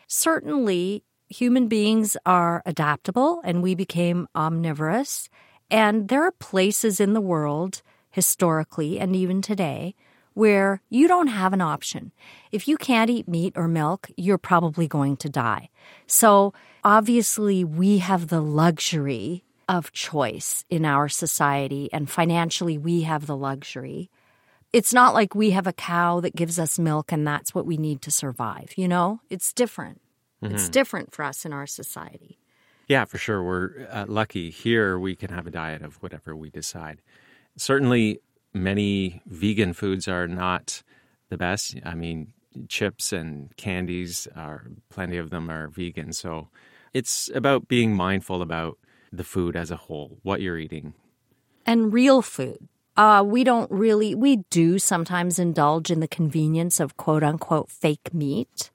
Certainly, 0.07 1.05
human 1.29 1.69
beings 1.69 2.17
are 2.25 2.63
adaptable 2.65 3.41
and 3.45 3.63
we 3.63 3.75
became 3.75 4.27
omnivorous. 4.35 5.29
And 5.71 6.09
there 6.09 6.23
are 6.23 6.33
places 6.33 6.99
in 6.99 7.13
the 7.13 7.21
world, 7.21 7.83
historically 8.11 8.99
and 8.99 9.15
even 9.15 9.43
today, 9.43 9.95
where 10.39 10.81
you 10.89 11.09
don't 11.09 11.27
have 11.27 11.53
an 11.53 11.61
option. 11.61 12.13
If 12.53 12.69
you 12.69 12.77
can't 12.77 13.11
eat 13.11 13.27
meat 13.27 13.55
or 13.57 13.67
milk, 13.67 14.09
you're 14.17 14.39
probably 14.39 14.87
going 14.87 15.17
to 15.17 15.29
die. 15.29 15.69
So 16.07 16.55
obviously, 16.85 17.65
we 17.65 17.99
have 17.99 18.29
the 18.29 18.41
luxury 18.41 19.43
of 19.69 19.91
choice 19.91 20.65
in 20.71 20.85
our 20.85 21.09
society, 21.09 21.91
and 21.93 22.09
financially, 22.09 22.79
we 22.79 23.03
have 23.03 23.27
the 23.27 23.37
luxury. 23.37 24.11
It's 24.73 24.95
not 24.95 25.13
like 25.13 25.35
we 25.35 25.51
have 25.51 25.67
a 25.67 25.73
cow 25.73 26.21
that 26.21 26.37
gives 26.37 26.57
us 26.61 26.79
milk 26.79 27.11
and 27.11 27.27
that's 27.27 27.53
what 27.53 27.67
we 27.67 27.77
need 27.77 28.01
to 28.03 28.13
survive, 28.13 28.75
you 28.77 28.87
know? 28.87 29.21
It's 29.29 29.53
different. 29.53 30.01
Mm-hmm. 30.41 30.55
It's 30.55 30.69
different 30.69 31.13
for 31.13 31.25
us 31.25 31.45
in 31.45 31.53
our 31.53 31.67
society. 31.67 32.39
Yeah, 32.87 33.07
for 33.07 33.19
sure. 33.19 33.43
We're 33.43 33.89
uh, 33.91 34.05
lucky 34.07 34.51
here. 34.51 35.01
We 35.01 35.17
can 35.17 35.31
have 35.31 35.49
a 35.49 35.51
diet 35.51 35.83
of 35.83 35.97
whatever 35.97 36.37
we 36.37 36.49
decide. 36.49 37.03
Certainly, 37.57 38.21
many 38.63 39.23
vegan 39.27 39.73
foods 39.73 40.09
are 40.09 40.29
not 40.29 40.83
the 41.29 41.39
best. 41.39 41.77
I 41.85 41.95
mean, 41.95 42.33
chips 42.69 43.13
and 43.13 43.57
candies 43.57 44.29
are 44.35 44.67
plenty 44.89 45.17
of 45.17 45.31
them 45.31 45.51
are 45.51 45.69
vegan. 45.69 46.13
So 46.13 46.49
it's 46.95 47.31
about 47.35 47.69
being 47.69 47.95
mindful 47.95 48.43
about 48.43 48.79
the 49.13 49.25
food 49.25 49.57
as 49.57 49.71
a 49.71 49.77
whole, 49.77 50.19
what 50.23 50.41
you're 50.41 50.59
eating. 50.59 50.95
And 51.67 51.93
real 51.93 52.23
food. 52.23 52.69
Uh, 52.97 53.23
we 53.25 53.45
don't 53.45 53.71
really, 53.71 54.15
we 54.15 54.39
do 54.51 54.79
sometimes 54.79 55.39
indulge 55.39 55.91
in 55.91 56.01
the 56.01 56.09
convenience 56.09 56.81
of 56.81 56.97
quote 56.97 57.23
unquote 57.23 57.71
fake 57.71 58.13
meat. 58.13 58.71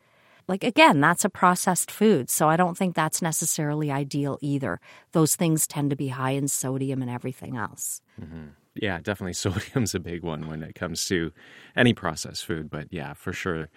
Like, 0.47 0.63
again, 0.63 0.99
that's 0.99 1.25
a 1.25 1.29
processed 1.29 1.89
food. 1.89 2.29
So 2.29 2.49
I 2.49 2.57
don't 2.57 2.77
think 2.77 2.95
that's 2.95 3.21
necessarily 3.21 3.91
ideal 3.91 4.37
either. 4.41 4.79
Those 5.13 5.35
things 5.35 5.67
tend 5.67 5.89
to 5.89 5.95
be 5.95 6.09
high 6.09 6.31
in 6.31 6.47
sodium 6.47 7.01
and 7.01 7.09
everything 7.09 7.55
else. 7.57 8.01
Mm-hmm. 8.21 8.47
Yeah, 8.75 8.99
definitely. 9.01 9.33
Sodium's 9.33 9.95
a 9.95 9.99
big 9.99 10.23
one 10.23 10.47
when 10.47 10.63
it 10.63 10.75
comes 10.75 11.05
to 11.05 11.31
any 11.75 11.93
processed 11.93 12.45
food. 12.45 12.69
But 12.69 12.87
yeah, 12.91 13.13
for 13.13 13.33
sure, 13.33 13.69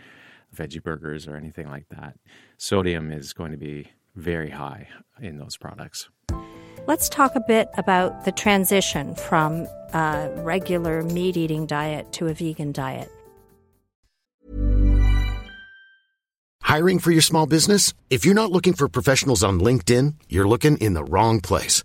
veggie 0.54 0.82
burgers 0.82 1.26
or 1.26 1.36
anything 1.36 1.68
like 1.68 1.88
that, 1.90 2.16
sodium 2.56 3.12
is 3.12 3.32
going 3.32 3.52
to 3.52 3.58
be 3.58 3.88
very 4.14 4.50
high 4.50 4.88
in 5.20 5.38
those 5.38 5.56
products. 5.56 6.08
Let's 6.86 7.08
talk 7.08 7.34
a 7.34 7.40
bit 7.40 7.68
about 7.76 8.24
the 8.24 8.32
transition 8.32 9.14
from 9.14 9.66
a 9.92 10.30
regular 10.36 11.02
meat 11.02 11.36
eating 11.36 11.66
diet 11.66 12.12
to 12.14 12.28
a 12.28 12.34
vegan 12.34 12.72
diet. 12.72 13.10
Hiring 16.62 16.98
for 16.98 17.10
your 17.10 17.22
small 17.22 17.46
business? 17.46 17.92
If 18.10 18.24
you're 18.24 18.34
not 18.34 18.50
looking 18.50 18.72
for 18.72 18.88
professionals 18.88 19.44
on 19.44 19.60
LinkedIn, 19.60 20.14
you're 20.28 20.48
looking 20.48 20.76
in 20.78 20.94
the 20.94 21.04
wrong 21.04 21.40
place. 21.40 21.84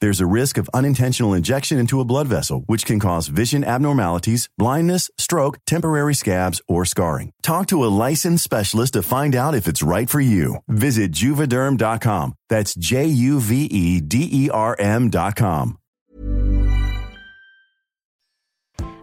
There's 0.00 0.20
a 0.22 0.26
risk 0.26 0.56
of 0.56 0.70
unintentional 0.72 1.34
injection 1.34 1.78
into 1.78 2.00
a 2.00 2.06
blood 2.06 2.26
vessel, 2.26 2.62
which 2.66 2.86
can 2.86 2.98
cause 3.00 3.28
vision 3.28 3.62
abnormalities, 3.62 4.48
blindness, 4.56 5.10
stroke, 5.18 5.58
temporary 5.66 6.14
scabs, 6.14 6.62
or 6.66 6.86
scarring. 6.86 7.32
Talk 7.42 7.66
to 7.66 7.84
a 7.84 7.92
licensed 8.06 8.42
specialist 8.42 8.94
to 8.94 9.02
find 9.02 9.34
out 9.34 9.54
if 9.54 9.66
it's 9.66 9.82
right 9.82 10.08
for 10.08 10.20
you. 10.20 10.56
Visit 10.68 11.12
juvederm.com. 11.12 12.32
That's 12.48 12.74
J 12.74 13.04
U 13.04 13.40
V 13.40 13.64
E 13.66 14.00
D 14.00 14.26
E 14.32 14.48
R 14.50 14.74
M.com. 14.78 15.76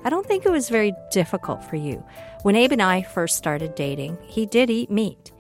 I 0.04 0.10
don't 0.10 0.26
think 0.26 0.46
it 0.46 0.52
was 0.52 0.70
very 0.70 0.94
difficult 1.12 1.64
for 1.64 1.76
you. 1.76 2.04
When 2.42 2.56
Abe 2.56 2.72
and 2.72 2.82
I 2.82 3.04
first 3.04 3.36
started 3.38 3.76
dating, 3.76 4.18
he 4.26 4.46
did 4.46 4.70
eat 4.70 4.90
meat. 4.90 5.32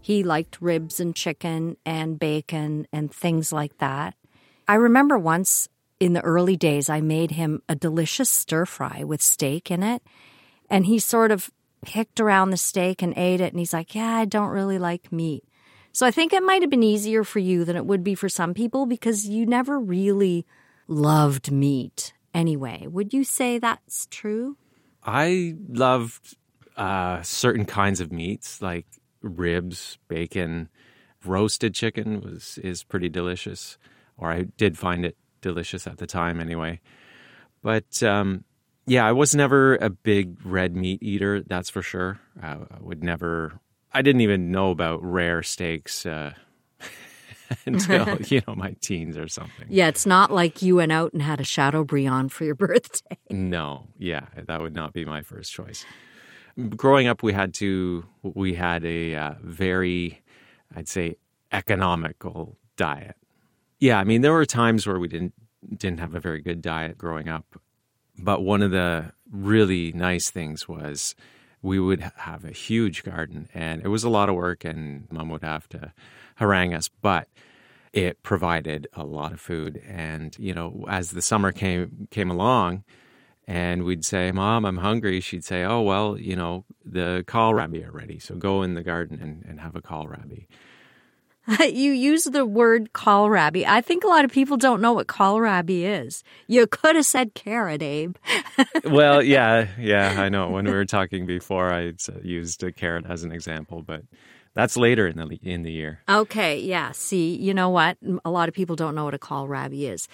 He 0.00 0.24
liked 0.24 0.60
ribs 0.60 1.00
and 1.00 1.14
chicken 1.16 1.76
and 1.86 2.18
bacon 2.18 2.86
and 2.92 3.10
things 3.10 3.52
like 3.52 3.78
that. 3.78 4.14
I 4.68 4.74
remember 4.74 5.18
once 5.18 5.68
in 6.00 6.12
the 6.12 6.20
early 6.22 6.56
days, 6.56 6.88
I 6.88 7.00
made 7.00 7.32
him 7.32 7.62
a 7.68 7.74
delicious 7.74 8.28
stir 8.28 8.66
fry 8.66 9.04
with 9.04 9.22
steak 9.22 9.70
in 9.70 9.82
it. 9.82 10.02
And 10.68 10.86
he 10.86 10.98
sort 10.98 11.30
of 11.30 11.50
picked 11.82 12.20
around 12.20 12.50
the 12.50 12.56
steak 12.56 13.02
and 13.02 13.14
ate 13.16 13.40
it. 13.40 13.52
And 13.52 13.58
he's 13.58 13.72
like, 13.72 13.94
Yeah, 13.94 14.16
I 14.16 14.24
don't 14.24 14.48
really 14.48 14.78
like 14.78 15.12
meat. 15.12 15.44
So 15.92 16.06
I 16.06 16.10
think 16.10 16.32
it 16.32 16.42
might 16.42 16.60
have 16.60 16.70
been 16.70 16.82
easier 16.82 17.24
for 17.24 17.38
you 17.38 17.64
than 17.64 17.76
it 17.76 17.86
would 17.86 18.04
be 18.04 18.14
for 18.14 18.28
some 18.28 18.52
people 18.52 18.84
because 18.84 19.26
you 19.26 19.46
never 19.46 19.80
really 19.80 20.44
loved 20.88 21.50
meat 21.50 22.12
anyway. 22.34 22.86
Would 22.86 23.14
you 23.14 23.24
say 23.24 23.58
that's 23.58 24.06
true? 24.10 24.58
I 25.02 25.54
loved 25.68 26.36
uh, 26.76 27.22
certain 27.22 27.64
kinds 27.64 28.00
of 28.00 28.12
meats 28.12 28.60
like 28.60 28.86
ribs, 29.22 29.96
bacon, 30.08 30.68
roasted 31.24 31.74
chicken 31.74 32.20
was 32.20 32.58
is 32.58 32.84
pretty 32.84 33.08
delicious, 33.08 33.78
or 34.16 34.30
I 34.30 34.42
did 34.56 34.78
find 34.78 35.04
it 35.04 35.16
delicious 35.40 35.86
at 35.86 35.98
the 35.98 36.06
time 36.06 36.40
anyway. 36.40 36.80
But 37.62 38.02
um, 38.02 38.44
yeah, 38.86 39.06
I 39.06 39.12
was 39.12 39.34
never 39.34 39.76
a 39.76 39.90
big 39.90 40.38
red 40.44 40.76
meat 40.76 41.02
eater. 41.02 41.42
That's 41.42 41.70
for 41.70 41.82
sure. 41.82 42.20
I 42.42 42.58
would 42.80 43.02
never. 43.02 43.60
I 43.92 44.02
didn't 44.02 44.20
even 44.20 44.50
know 44.50 44.70
about 44.70 45.02
rare 45.02 45.42
steaks. 45.42 46.06
Uh, 46.06 46.34
until, 47.66 48.18
you 48.28 48.42
know, 48.46 48.54
my 48.54 48.76
teens 48.80 49.16
or 49.16 49.28
something. 49.28 49.66
Yeah, 49.68 49.88
it's 49.88 50.06
not 50.06 50.30
like 50.30 50.62
you 50.62 50.76
went 50.76 50.92
out 50.92 51.12
and 51.12 51.22
had 51.22 51.40
a 51.40 51.44
Chateaubriand 51.44 52.32
for 52.32 52.44
your 52.44 52.54
birthday. 52.66 53.18
No, 53.30 53.88
yeah, 53.98 54.26
that 54.46 54.60
would 54.60 54.74
not 54.74 54.92
be 54.92 55.04
my 55.04 55.22
first 55.22 55.52
choice. 55.52 55.84
Growing 56.70 57.06
up, 57.06 57.22
we 57.22 57.32
had 57.32 57.52
to, 57.54 58.04
we 58.22 58.54
had 58.54 58.84
a 58.84 59.14
uh, 59.14 59.34
very, 59.42 60.22
I'd 60.74 60.88
say, 60.88 61.16
economical 61.52 62.56
diet. 62.76 63.16
Yeah, 63.78 63.98
I 63.98 64.04
mean, 64.04 64.22
there 64.22 64.32
were 64.32 64.46
times 64.46 64.86
where 64.86 64.98
we 64.98 65.08
didn't 65.08 65.34
didn't 65.76 66.00
have 66.00 66.14
a 66.14 66.20
very 66.20 66.40
good 66.40 66.62
diet 66.62 66.96
growing 66.96 67.28
up, 67.28 67.60
but 68.18 68.42
one 68.42 68.62
of 68.62 68.70
the 68.70 69.12
really 69.30 69.92
nice 69.92 70.30
things 70.30 70.68
was 70.68 71.14
we 71.60 71.80
would 71.80 72.00
have 72.16 72.44
a 72.44 72.52
huge 72.52 73.02
garden, 73.02 73.48
and 73.52 73.82
it 73.82 73.88
was 73.88 74.04
a 74.04 74.08
lot 74.08 74.28
of 74.28 74.34
work, 74.34 74.64
and 74.64 75.10
mom 75.10 75.28
would 75.30 75.42
have 75.42 75.68
to 75.70 75.92
harangue 76.36 76.72
us, 76.72 76.88
but 77.02 77.28
it 77.92 78.22
provided 78.22 78.86
a 78.94 79.04
lot 79.04 79.32
of 79.32 79.40
food. 79.40 79.82
And 79.86 80.36
you 80.38 80.54
know, 80.54 80.84
as 80.88 81.10
the 81.10 81.22
summer 81.22 81.52
came 81.52 82.08
came 82.10 82.30
along, 82.30 82.84
and 83.46 83.84
we'd 83.84 84.04
say, 84.04 84.32
"Mom, 84.32 84.64
I'm 84.64 84.78
hungry," 84.78 85.20
she'd 85.20 85.44
say, 85.44 85.64
"Oh 85.64 85.82
well, 85.82 86.18
you 86.18 86.36
know, 86.36 86.64
the 86.84 87.24
kohlrabi 87.26 87.86
are 87.86 87.92
ready, 87.92 88.18
so 88.18 88.36
go 88.36 88.62
in 88.62 88.74
the 88.74 88.82
garden 88.82 89.20
and, 89.20 89.44
and 89.46 89.60
have 89.60 89.76
a 89.76 89.82
kohlrabi." 89.82 90.46
you 91.60 91.92
use 91.92 92.24
the 92.24 92.44
word 92.44 92.92
kohlrabi. 92.92 93.64
I 93.66 93.80
think 93.80 94.04
a 94.04 94.08
lot 94.08 94.24
of 94.24 94.32
people 94.32 94.56
don't 94.56 94.80
know 94.80 94.92
what 94.92 95.06
kohlrabi 95.06 95.82
is. 96.04 96.24
You 96.46 96.66
could 96.66 96.96
have 96.96 97.06
said 97.06 97.34
carrot, 97.34 97.82
Abe. 97.82 98.16
well, 98.84 99.22
yeah, 99.22 99.68
yeah, 99.78 100.20
I 100.20 100.28
know. 100.28 100.50
When 100.50 100.64
we 100.64 100.72
were 100.72 100.84
talking 100.84 101.26
before, 101.26 101.72
I 101.72 101.92
used 102.22 102.62
a 102.62 102.72
carrot 102.72 103.06
as 103.08 103.22
an 103.24 103.32
example, 103.32 103.82
but 103.82 104.02
that's 104.54 104.76
later 104.76 105.06
in 105.06 105.16
the 105.16 105.38
in 105.42 105.62
the 105.62 105.72
year. 105.72 106.00
Okay, 106.08 106.60
yeah. 106.60 106.92
See, 106.92 107.36
you 107.36 107.54
know 107.54 107.70
what? 107.70 107.98
A 108.24 108.30
lot 108.30 108.48
of 108.48 108.54
people 108.54 108.74
don't 108.74 108.94
know 108.94 109.04
what 109.04 109.14
a 109.14 109.18
kohlrabi 109.18 109.92
is. 109.92 110.08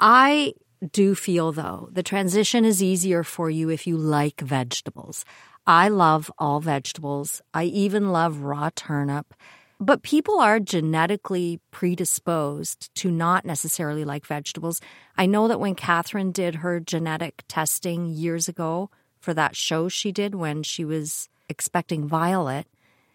I 0.00 0.54
do 0.90 1.14
feel 1.14 1.52
though 1.52 1.88
the 1.92 2.02
transition 2.02 2.64
is 2.64 2.82
easier 2.82 3.22
for 3.22 3.50
you 3.50 3.68
if 3.68 3.86
you 3.86 3.96
like 3.96 4.40
vegetables. 4.40 5.24
I 5.66 5.88
love 5.88 6.30
all 6.38 6.60
vegetables. 6.60 7.40
I 7.54 7.64
even 7.64 8.10
love 8.10 8.38
raw 8.38 8.70
turnip. 8.74 9.34
But 9.82 10.04
people 10.04 10.38
are 10.38 10.60
genetically 10.60 11.58
predisposed 11.72 12.94
to 12.94 13.10
not 13.10 13.44
necessarily 13.44 14.04
like 14.04 14.24
vegetables. 14.24 14.80
I 15.18 15.26
know 15.26 15.48
that 15.48 15.58
when 15.58 15.74
Catherine 15.74 16.30
did 16.30 16.54
her 16.54 16.78
genetic 16.78 17.42
testing 17.48 18.06
years 18.06 18.46
ago 18.46 18.90
for 19.18 19.34
that 19.34 19.56
show 19.56 19.88
she 19.88 20.12
did 20.12 20.36
when 20.36 20.62
she 20.62 20.84
was 20.84 21.28
expecting 21.48 22.06
Violet, 22.06 22.68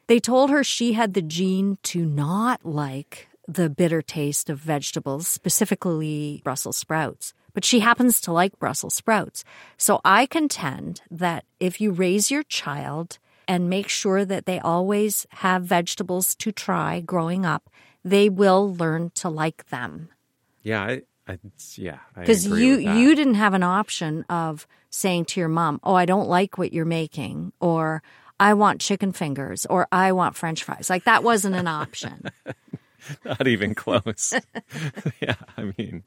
they 0.08 0.20
told 0.20 0.50
her 0.50 0.62
she 0.62 0.92
had 0.92 1.14
the 1.14 1.22
gene 1.22 1.78
to 1.84 2.06
not 2.06 2.66
like 2.66 3.30
the 3.48 3.70
bitter 3.70 4.02
taste 4.02 4.50
of 4.50 4.60
vegetables, 4.60 5.26
specifically 5.26 6.42
Brussels 6.44 6.76
sprouts. 6.76 7.34
But 7.54 7.64
she 7.64 7.80
happens 7.80 8.20
to 8.22 8.34
like 8.34 8.60
Brussels 8.60 8.94
sprouts. 8.94 9.46
So 9.78 10.02
I 10.04 10.26
contend 10.26 11.00
that 11.10 11.46
if 11.62 11.80
you 11.80 11.92
raise 11.92 12.30
your 12.30 12.44
child 12.44 13.20
and 13.48 13.70
make 13.70 13.90
sure 13.90 14.26
that 14.26 14.46
they 14.46 14.60
always 14.60 15.26
have 15.30 15.64
vegetables 15.64 16.36
to 16.36 16.52
try 16.52 17.00
growing 17.00 17.46
up, 17.46 17.70
they 18.04 18.30
will 18.30 18.76
learn 18.76 19.12
to 19.16 19.30
like 19.30 19.68
them. 19.70 20.10
Yeah, 20.64 20.82
I, 20.82 21.02
I 21.28 21.40
yeah, 21.76 22.00
because 22.16 22.46
you 22.46 22.78
you 22.78 23.16
didn't 23.16 23.36
have 23.36 23.54
an 23.54 23.64
option 23.64 24.26
of 24.30 24.68
saying 24.90 25.26
to 25.26 25.40
your 25.40 25.50
mom, 25.50 25.80
"Oh, 25.84 25.96
I 25.96 26.06
don't 26.06 26.28
like 26.28 26.58
what 26.58 26.74
you're 26.74 26.86
making," 26.86 27.54
or 27.60 28.04
"I 28.40 28.54
want 28.54 28.82
chicken 28.82 29.12
fingers," 29.12 29.66
or 29.66 29.88
"I 29.92 30.12
want 30.12 30.36
French 30.36 30.64
fries." 30.64 30.90
Like 30.90 31.06
that 31.06 31.24
wasn't 31.24 31.56
an 31.56 31.68
option. 31.68 32.24
Not 33.26 33.48
even 33.48 33.76
close. 33.76 34.34
yeah, 35.22 35.36
I 35.58 35.72
mean, 35.78 36.04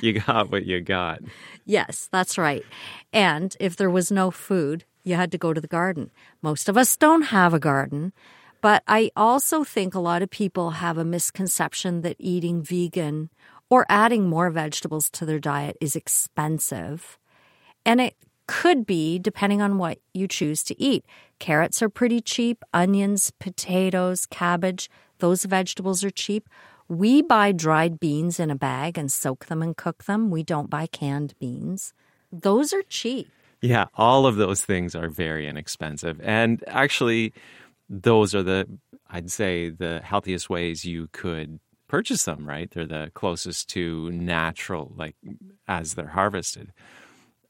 you 0.00 0.20
got 0.20 0.50
what 0.50 0.64
you 0.64 0.80
got. 0.80 1.20
Yes, 1.64 2.08
that's 2.10 2.38
right. 2.38 2.64
And 3.12 3.56
if 3.60 3.76
there 3.76 3.90
was 3.90 4.10
no 4.10 4.30
food, 4.30 4.84
you 5.10 5.16
had 5.16 5.32
to 5.32 5.38
go 5.38 5.52
to 5.52 5.60
the 5.60 5.68
garden. 5.68 6.10
Most 6.40 6.68
of 6.68 6.76
us 6.76 6.96
don't 6.96 7.22
have 7.22 7.52
a 7.52 7.58
garden, 7.58 8.12
but 8.60 8.82
I 8.86 9.10
also 9.16 9.64
think 9.64 9.94
a 9.94 10.00
lot 10.00 10.22
of 10.22 10.30
people 10.30 10.70
have 10.70 10.96
a 10.96 11.04
misconception 11.04 12.00
that 12.02 12.16
eating 12.18 12.62
vegan 12.62 13.28
or 13.68 13.86
adding 13.88 14.28
more 14.28 14.50
vegetables 14.50 15.10
to 15.10 15.26
their 15.26 15.38
diet 15.38 15.76
is 15.80 15.96
expensive. 15.96 17.18
And 17.84 18.00
it 18.00 18.16
could 18.46 18.84
be 18.84 19.18
depending 19.18 19.62
on 19.62 19.78
what 19.78 19.98
you 20.12 20.26
choose 20.26 20.62
to 20.64 20.80
eat. 20.80 21.04
Carrots 21.38 21.82
are 21.82 21.88
pretty 21.88 22.20
cheap, 22.20 22.64
onions, 22.74 23.30
potatoes, 23.38 24.26
cabbage, 24.26 24.90
those 25.20 25.44
vegetables 25.44 26.02
are 26.02 26.10
cheap. 26.10 26.48
We 26.88 27.22
buy 27.22 27.52
dried 27.52 28.00
beans 28.00 28.40
in 28.40 28.50
a 28.50 28.56
bag 28.56 28.98
and 28.98 29.12
soak 29.12 29.46
them 29.46 29.62
and 29.62 29.76
cook 29.76 30.04
them. 30.04 30.30
We 30.30 30.42
don't 30.42 30.68
buy 30.68 30.86
canned 30.86 31.34
beans. 31.38 31.94
Those 32.32 32.72
are 32.72 32.82
cheap. 32.82 33.28
Yeah, 33.62 33.86
all 33.94 34.26
of 34.26 34.36
those 34.36 34.64
things 34.64 34.94
are 34.94 35.08
very 35.08 35.46
inexpensive. 35.46 36.20
And 36.22 36.64
actually, 36.66 37.34
those 37.88 38.34
are 38.34 38.42
the, 38.42 38.66
I'd 39.08 39.30
say, 39.30 39.70
the 39.70 40.00
healthiest 40.02 40.48
ways 40.48 40.84
you 40.84 41.08
could 41.12 41.60
purchase 41.86 42.24
them, 42.24 42.48
right? 42.48 42.70
They're 42.70 42.86
the 42.86 43.10
closest 43.14 43.68
to 43.70 44.10
natural, 44.12 44.92
like 44.96 45.16
as 45.68 45.94
they're 45.94 46.08
harvested. 46.08 46.72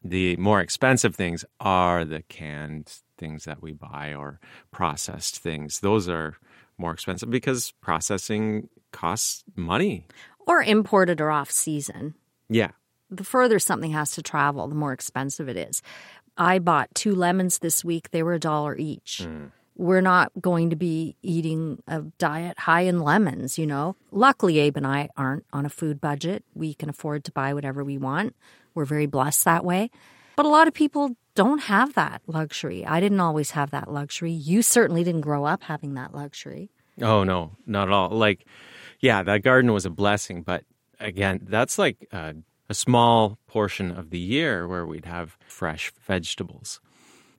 The 0.03 0.37
more 0.37 0.61
expensive 0.61 1.15
things 1.15 1.45
are 1.61 2.05
the 2.05 2.23
canned 2.23 3.01
things 3.19 3.45
that 3.45 3.63
we 3.63 3.73
buy 3.73 4.15
or 4.15 4.41
processed 4.71 5.39
things. 5.39 5.81
Those 5.81 6.09
are 6.09 6.37
more 6.79 6.93
expensive 6.93 7.31
because 7.31 7.73
processing 7.83 8.69
costs 8.93 9.45
money. 9.55 10.07
Or 10.47 10.63
imported 10.63 11.21
or 11.21 11.31
off 11.31 11.51
season. 11.51 12.15
Yeah 12.49 12.71
the 13.11 13.25
further 13.25 13.59
something 13.59 13.91
has 13.93 14.13
to 14.13 14.23
travel, 14.23 14.69
the 14.69 14.75
more 14.75 14.93
expensive 14.93 15.49
it 15.49 15.57
is. 15.57 15.83
I 16.37 16.59
bought 16.59 16.95
two 16.95 17.15
lemons 17.15 17.59
this 17.59 17.85
week. 17.85 18.11
They 18.11 18.23
were 18.23 18.35
a 18.35 18.41
dollar 18.41 18.77
each. 18.77 19.23
Mm. 19.25 19.51
We're 19.77 20.01
not 20.01 20.31
going 20.41 20.71
to 20.71 20.77
be 20.77 21.17
eating 21.23 21.83
a 21.89 22.03
diet 22.19 22.59
high 22.59 22.83
in 22.83 23.01
lemons, 23.01 23.59
you 23.59 23.67
know. 23.67 23.97
Luckily, 24.11 24.59
Abe 24.59 24.77
and 24.77 24.87
I 24.87 25.09
aren't 25.17 25.47
on 25.53 25.65
a 25.65 25.71
food 25.71 26.01
budget. 26.01 26.45
We 26.55 26.75
can 26.75 26.89
afford 26.89 27.25
to 27.25 27.33
buy 27.33 27.55
whatever 27.55 27.83
we 27.83 27.97
want. 27.99 28.37
We're 28.75 28.85
very 28.85 29.07
blessed 29.07 29.45
that 29.45 29.65
way. 29.65 29.91
But 30.37 30.47
a 30.47 30.51
lot 30.51 30.69
of 30.69 30.75
people 30.75 31.17
don't 31.35 31.63
have 31.63 31.95
that 31.95 32.23
luxury. 32.27 32.87
I 32.87 33.01
didn't 33.01 33.21
always 33.21 33.53
have 33.53 33.71
that 33.71 33.91
luxury. 33.91 34.33
You 34.33 34.63
certainly 34.63 35.05
didn't 35.05 35.23
grow 35.23 35.45
up 35.45 35.63
having 35.63 35.95
that 35.95 36.15
luxury. 36.15 36.71
Oh, 37.01 37.25
no, 37.25 37.53
not 37.67 37.89
at 37.89 37.93
all. 37.93 38.11
Like, 38.11 38.47
yeah, 39.01 39.23
that 39.23 39.43
garden 39.43 39.73
was 39.73 39.87
a 39.87 39.91
blessing. 39.91 40.43
But 40.43 40.65
again, 40.99 41.41
that's 41.49 41.79
like 41.79 42.07
uh, 42.13 42.35
a 42.71 42.75
small 42.75 43.37
portion 43.49 43.91
of 43.91 44.11
the 44.11 44.19
year 44.19 44.67
where 44.69 44.87
we'd 44.87 45.05
have 45.05 45.37
fresh 45.45 45.93
vegetables. 46.07 46.81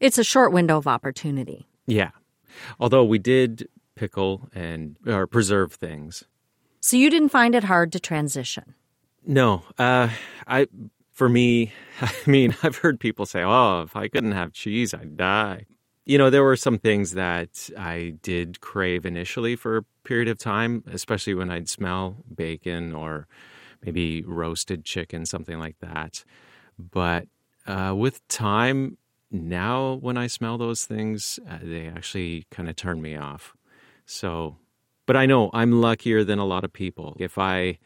It's 0.02 0.17
a 0.17 0.26
short 0.26 0.52
window 0.52 0.76
of 0.76 0.88
opportunity. 0.88 1.65
Yeah. 1.88 2.12
Although 2.82 3.06
we 3.06 3.17
did 3.17 3.70
pickle 3.96 4.50
and 4.54 4.98
or 5.08 5.26
preserve 5.28 5.72
things. 5.72 6.26
So 6.82 6.98
you 6.98 7.10
didn't 7.10 7.30
find 7.30 7.56
it 7.56 7.63
hard 7.63 7.94
to 7.94 8.00
transition? 8.00 8.76
No. 9.26 9.63
Uh, 9.80 10.10
I 10.48 10.67
for 11.13 11.30
me, 11.30 11.72
I 12.02 12.12
mean, 12.26 12.54
I've 12.63 12.78
heard 12.78 13.00
people 13.00 13.26
say, 13.26 13.41
"Oh, 13.41 13.84
if 13.84 13.96
I 13.96 14.10
couldn't 14.10 14.34
have 14.34 14.52
cheese, 14.52 14.94
I'd 14.94 15.15
die." 15.15 15.65
You 16.04 16.17
know, 16.17 16.30
there 16.30 16.44
were 16.44 16.58
some 16.58 16.78
things 16.78 17.12
that 17.12 17.70
I 17.78 18.15
did 18.22 18.60
crave 18.60 19.06
initially 19.06 19.56
for 19.56 19.78
a 19.78 19.84
period 20.04 20.28
of 20.28 20.39
time, 20.39 20.84
especially 20.91 21.36
when 21.36 21.50
I'd 21.50 21.70
smell 21.70 22.17
bacon 22.36 22.94
or 22.94 23.28
maybe 23.84 24.24
roasted 24.24 24.86
chicken, 24.86 25.26
something 25.26 25.60
like 25.60 25.78
that. 25.80 26.24
But 26.78 27.28
uh, 27.67 27.94
with 27.96 28.28
time, 28.28 28.98
now 29.32 29.94
when 30.02 30.17
I 30.17 30.28
smell 30.28 30.58
those 30.58 30.86
things, 30.86 31.39
uh, 31.50 31.60
they 31.62 31.88
actually 31.88 32.46
kind 32.52 32.70
of 32.70 32.76
turn 32.76 33.02
me 33.02 33.15
off. 33.15 33.56
So, 34.06 34.58
but 35.06 35.15
I 35.15 35.26
know 35.26 35.50
I'm 35.54 35.82
luckier 35.82 36.24
than 36.24 36.39
a 36.39 36.46
lot 36.46 36.63
of 36.63 36.74
people. 36.74 37.15
If 37.20 37.38
I, 37.38 37.80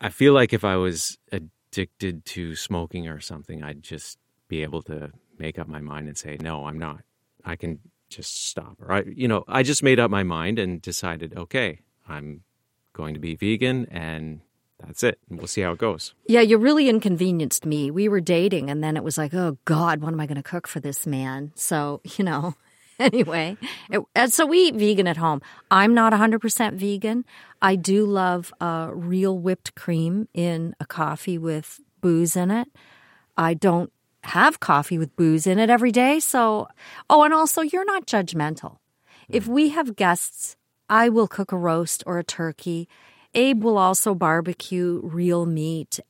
I 0.00 0.08
feel 0.08 0.32
like 0.32 0.52
if 0.52 0.64
I 0.64 0.76
was 0.76 1.18
addicted 1.30 2.24
to 2.26 2.54
smoking 2.54 3.08
or 3.08 3.20
something, 3.20 3.62
I'd 3.62 3.82
just 3.82 4.18
be 4.48 4.62
able 4.62 4.82
to 4.82 5.12
make 5.38 5.58
up 5.58 5.68
my 5.68 5.80
mind 5.80 6.08
and 6.08 6.16
say, 6.16 6.36
no, 6.40 6.66
I'm 6.66 6.78
not. 6.78 7.02
I 7.44 7.56
can 7.56 7.78
just 8.08 8.48
stop. 8.48 8.76
Or 8.80 8.92
I, 8.92 9.04
you 9.06 9.28
know, 9.28 9.44
I 9.46 9.62
just 9.62 9.82
made 9.82 10.00
up 10.00 10.10
my 10.10 10.22
mind 10.22 10.58
and 10.58 10.82
decided, 10.82 11.36
okay, 11.36 11.80
I'm 12.08 12.42
going 12.92 13.14
to 13.14 13.20
be 13.20 13.36
vegan 13.36 13.86
and 13.90 14.40
that's 14.84 15.02
it. 15.02 15.18
We'll 15.28 15.46
see 15.46 15.62
how 15.62 15.72
it 15.72 15.78
goes. 15.78 16.14
Yeah, 16.26 16.40
you 16.40 16.56
really 16.58 16.88
inconvenienced 16.88 17.66
me. 17.66 17.90
We 17.90 18.08
were 18.08 18.20
dating, 18.20 18.70
and 18.70 18.82
then 18.82 18.96
it 18.96 19.02
was 19.02 19.18
like, 19.18 19.34
oh, 19.34 19.58
God, 19.64 20.00
what 20.00 20.12
am 20.12 20.20
I 20.20 20.26
going 20.26 20.36
to 20.36 20.42
cook 20.42 20.68
for 20.68 20.80
this 20.80 21.06
man? 21.06 21.52
So, 21.56 22.00
you 22.16 22.24
know, 22.24 22.54
anyway, 22.98 23.56
it, 23.90 24.00
and 24.14 24.32
so 24.32 24.46
we 24.46 24.68
eat 24.68 24.76
vegan 24.76 25.08
at 25.08 25.16
home. 25.16 25.42
I'm 25.70 25.94
not 25.94 26.12
100% 26.12 26.74
vegan. 26.74 27.24
I 27.60 27.76
do 27.76 28.06
love 28.06 28.52
uh, 28.60 28.90
real 28.92 29.38
whipped 29.38 29.74
cream 29.74 30.28
in 30.32 30.74
a 30.80 30.86
coffee 30.86 31.38
with 31.38 31.80
booze 32.00 32.36
in 32.36 32.50
it. 32.50 32.68
I 33.36 33.54
don't 33.54 33.92
have 34.24 34.60
coffee 34.60 34.98
with 34.98 35.16
booze 35.16 35.46
in 35.46 35.58
it 35.58 35.70
every 35.70 35.92
day. 35.92 36.20
So, 36.20 36.68
oh, 37.10 37.24
and 37.24 37.34
also, 37.34 37.62
you're 37.62 37.84
not 37.84 38.06
judgmental. 38.06 38.78
If 39.28 39.46
we 39.46 39.70
have 39.70 39.96
guests, 39.96 40.56
I 40.88 41.08
will 41.08 41.28
cook 41.28 41.52
a 41.52 41.56
roast 41.56 42.02
or 42.06 42.18
a 42.18 42.24
turkey 42.24 42.88
Abe 43.38 43.62
will 43.62 43.78
also 43.78 44.16
barbecue 44.16 45.00
real 45.04 45.46
meat. 45.46 46.00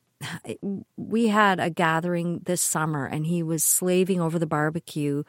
We 0.97 1.27
had 1.27 1.59
a 1.59 1.69
gathering 1.69 2.39
this 2.45 2.59
summer 2.59 3.05
and 3.05 3.27
he 3.27 3.43
was 3.43 3.63
slaving 3.63 4.19
over 4.19 4.39
the 4.39 4.47
barbecue, 4.47 5.23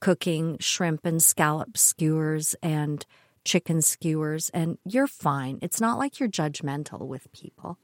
cooking 0.00 0.56
shrimp 0.60 1.04
and 1.04 1.22
scallop 1.22 1.76
skewers 1.76 2.56
and 2.62 3.04
chicken 3.44 3.82
skewers. 3.82 4.48
And 4.54 4.78
you're 4.86 5.06
fine. 5.06 5.58
It's 5.60 5.78
not 5.78 5.98
like 5.98 6.18
you're 6.18 6.28
judgmental 6.30 7.00
with 7.06 7.30
people. 7.32 7.76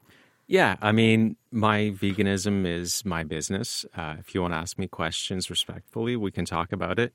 Yeah, 0.47 0.77
I 0.81 0.91
mean, 0.91 1.35
my 1.51 1.93
veganism 1.95 2.65
is 2.65 3.05
my 3.05 3.23
business. 3.23 3.85
Uh, 3.95 4.15
if 4.17 4.33
you 4.33 4.41
want 4.41 4.55
to 4.55 4.57
ask 4.57 4.79
me 4.79 4.87
questions 4.87 5.51
respectfully, 5.51 6.15
we 6.15 6.31
can 6.31 6.43
talk 6.43 6.71
about 6.71 6.97
it. 6.97 7.13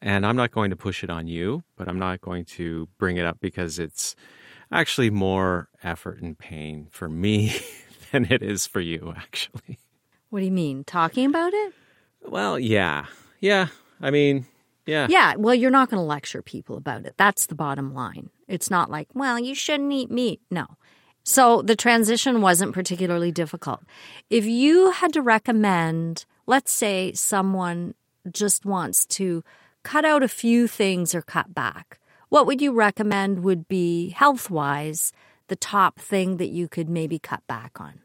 And 0.00 0.26
I'm 0.26 0.34
not 0.34 0.50
going 0.50 0.70
to 0.70 0.76
push 0.76 1.04
it 1.04 1.10
on 1.10 1.28
you, 1.28 1.62
but 1.76 1.86
I'm 1.86 2.00
not 2.00 2.20
going 2.20 2.44
to 2.56 2.88
bring 2.98 3.18
it 3.18 3.24
up 3.24 3.38
because 3.40 3.78
it's 3.78 4.16
actually 4.72 5.10
more 5.10 5.68
effort 5.82 6.20
and 6.22 6.38
pain 6.38 6.88
for 6.90 7.08
me 7.08 7.54
than 8.12 8.26
it 8.30 8.42
is 8.42 8.66
for 8.66 8.80
you, 8.80 9.12
actually. 9.16 9.78
What 10.30 10.40
do 10.40 10.46
you 10.46 10.52
mean? 10.52 10.84
Talking 10.84 11.26
about 11.26 11.52
it? 11.52 11.74
Well, 12.22 12.58
yeah. 12.58 13.06
Yeah. 13.40 13.68
I 14.00 14.10
mean, 14.10 14.46
yeah. 14.86 15.06
Yeah. 15.10 15.34
Well, 15.36 15.54
you're 15.54 15.70
not 15.70 15.90
going 15.90 16.00
to 16.00 16.04
lecture 16.04 16.42
people 16.42 16.76
about 16.76 17.04
it. 17.04 17.14
That's 17.16 17.46
the 17.46 17.54
bottom 17.54 17.94
line. 17.94 18.30
It's 18.48 18.70
not 18.70 18.90
like, 18.90 19.08
well, 19.14 19.38
you 19.38 19.54
shouldn't 19.54 19.92
eat 19.92 20.10
meat. 20.10 20.40
No. 20.50 20.66
So 21.24 21.62
the 21.62 21.76
transition 21.76 22.40
wasn't 22.40 22.74
particularly 22.74 23.30
difficult. 23.30 23.82
If 24.28 24.44
you 24.44 24.90
had 24.90 25.12
to 25.12 25.22
recommend, 25.22 26.24
let's 26.46 26.72
say 26.72 27.12
someone 27.12 27.94
just 28.30 28.64
wants 28.64 29.06
to 29.06 29.44
cut 29.82 30.04
out 30.04 30.22
a 30.22 30.28
few 30.28 30.66
things 30.66 31.14
or 31.14 31.22
cut 31.22 31.54
back, 31.54 31.98
what 32.32 32.46
would 32.46 32.62
you 32.62 32.72
recommend 32.72 33.44
would 33.44 33.68
be 33.68 34.08
health 34.08 34.48
wise 34.48 35.12
the 35.48 35.56
top 35.56 35.98
thing 35.98 36.38
that 36.38 36.48
you 36.48 36.66
could 36.66 36.88
maybe 36.88 37.18
cut 37.18 37.46
back 37.46 37.78
on? 37.78 38.00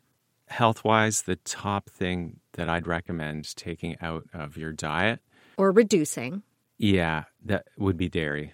Health 0.50 0.84
wise, 0.84 1.22
the 1.22 1.38
top 1.38 1.90
thing 1.90 2.42
that 2.52 2.68
I'd 2.68 2.86
recommend 2.86 3.56
taking 3.56 3.96
out 4.02 4.26
of 4.34 4.58
your 4.58 4.74
diet 4.74 5.22
or 5.56 5.72
reducing. 5.72 6.44
Yeah, 6.78 7.24
that 7.46 7.68
would 7.78 7.96
be 7.96 8.10
dairy. 8.10 8.54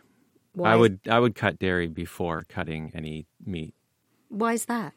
Why? 0.53 0.73
I 0.73 0.75
would 0.75 0.99
I 1.09 1.17
would 1.17 1.33
cut 1.33 1.57
dairy 1.57 1.88
before 1.88 2.45
cutting 2.47 2.91
any 2.93 3.25
meat. 3.43 3.73
Why 4.29 4.53
is 4.53 4.65
that? 4.65 4.93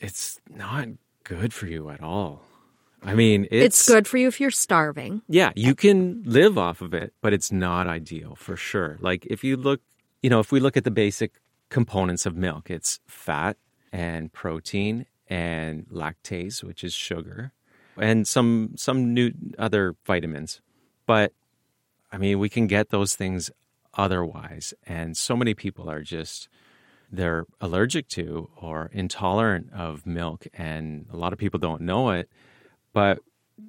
It's 0.00 0.40
not 0.50 0.88
good 1.22 1.54
for 1.54 1.68
you 1.68 1.88
at 1.88 2.02
all. 2.02 2.42
I 3.00 3.14
mean, 3.14 3.44
it's, 3.52 3.78
it's 3.78 3.88
good 3.88 4.08
for 4.08 4.16
you 4.18 4.26
if 4.26 4.40
you're 4.40 4.50
starving. 4.50 5.22
Yeah, 5.28 5.52
you 5.54 5.76
can 5.76 6.24
live 6.26 6.58
off 6.58 6.80
of 6.80 6.94
it, 6.94 7.14
but 7.20 7.32
it's 7.32 7.52
not 7.52 7.86
ideal 7.86 8.34
for 8.34 8.56
sure. 8.56 8.98
Like 9.00 9.24
if 9.26 9.44
you 9.44 9.56
look, 9.56 9.80
you 10.26 10.30
know, 10.30 10.40
if 10.40 10.50
we 10.50 10.58
look 10.58 10.76
at 10.76 10.82
the 10.82 10.90
basic 10.90 11.34
components 11.68 12.26
of 12.26 12.34
milk, 12.34 12.68
it's 12.68 12.98
fat 13.06 13.56
and 13.92 14.32
protein 14.32 15.06
and 15.28 15.86
lactase, 15.86 16.64
which 16.64 16.82
is 16.82 16.92
sugar, 16.92 17.52
and 17.96 18.26
some 18.26 18.72
some 18.74 19.14
new 19.14 19.30
other 19.56 19.94
vitamins. 20.04 20.60
But 21.06 21.32
I 22.10 22.18
mean, 22.18 22.40
we 22.40 22.48
can 22.48 22.66
get 22.66 22.88
those 22.88 23.14
things 23.14 23.52
otherwise, 23.94 24.74
and 24.84 25.16
so 25.16 25.36
many 25.36 25.54
people 25.54 25.88
are 25.88 26.02
just 26.02 26.48
they're 27.12 27.46
allergic 27.60 28.08
to 28.08 28.50
or 28.56 28.90
intolerant 28.92 29.72
of 29.72 30.08
milk, 30.08 30.48
and 30.54 31.06
a 31.12 31.16
lot 31.16 31.34
of 31.34 31.38
people 31.38 31.60
don't 31.60 31.82
know 31.82 32.10
it. 32.10 32.28
But 32.92 33.20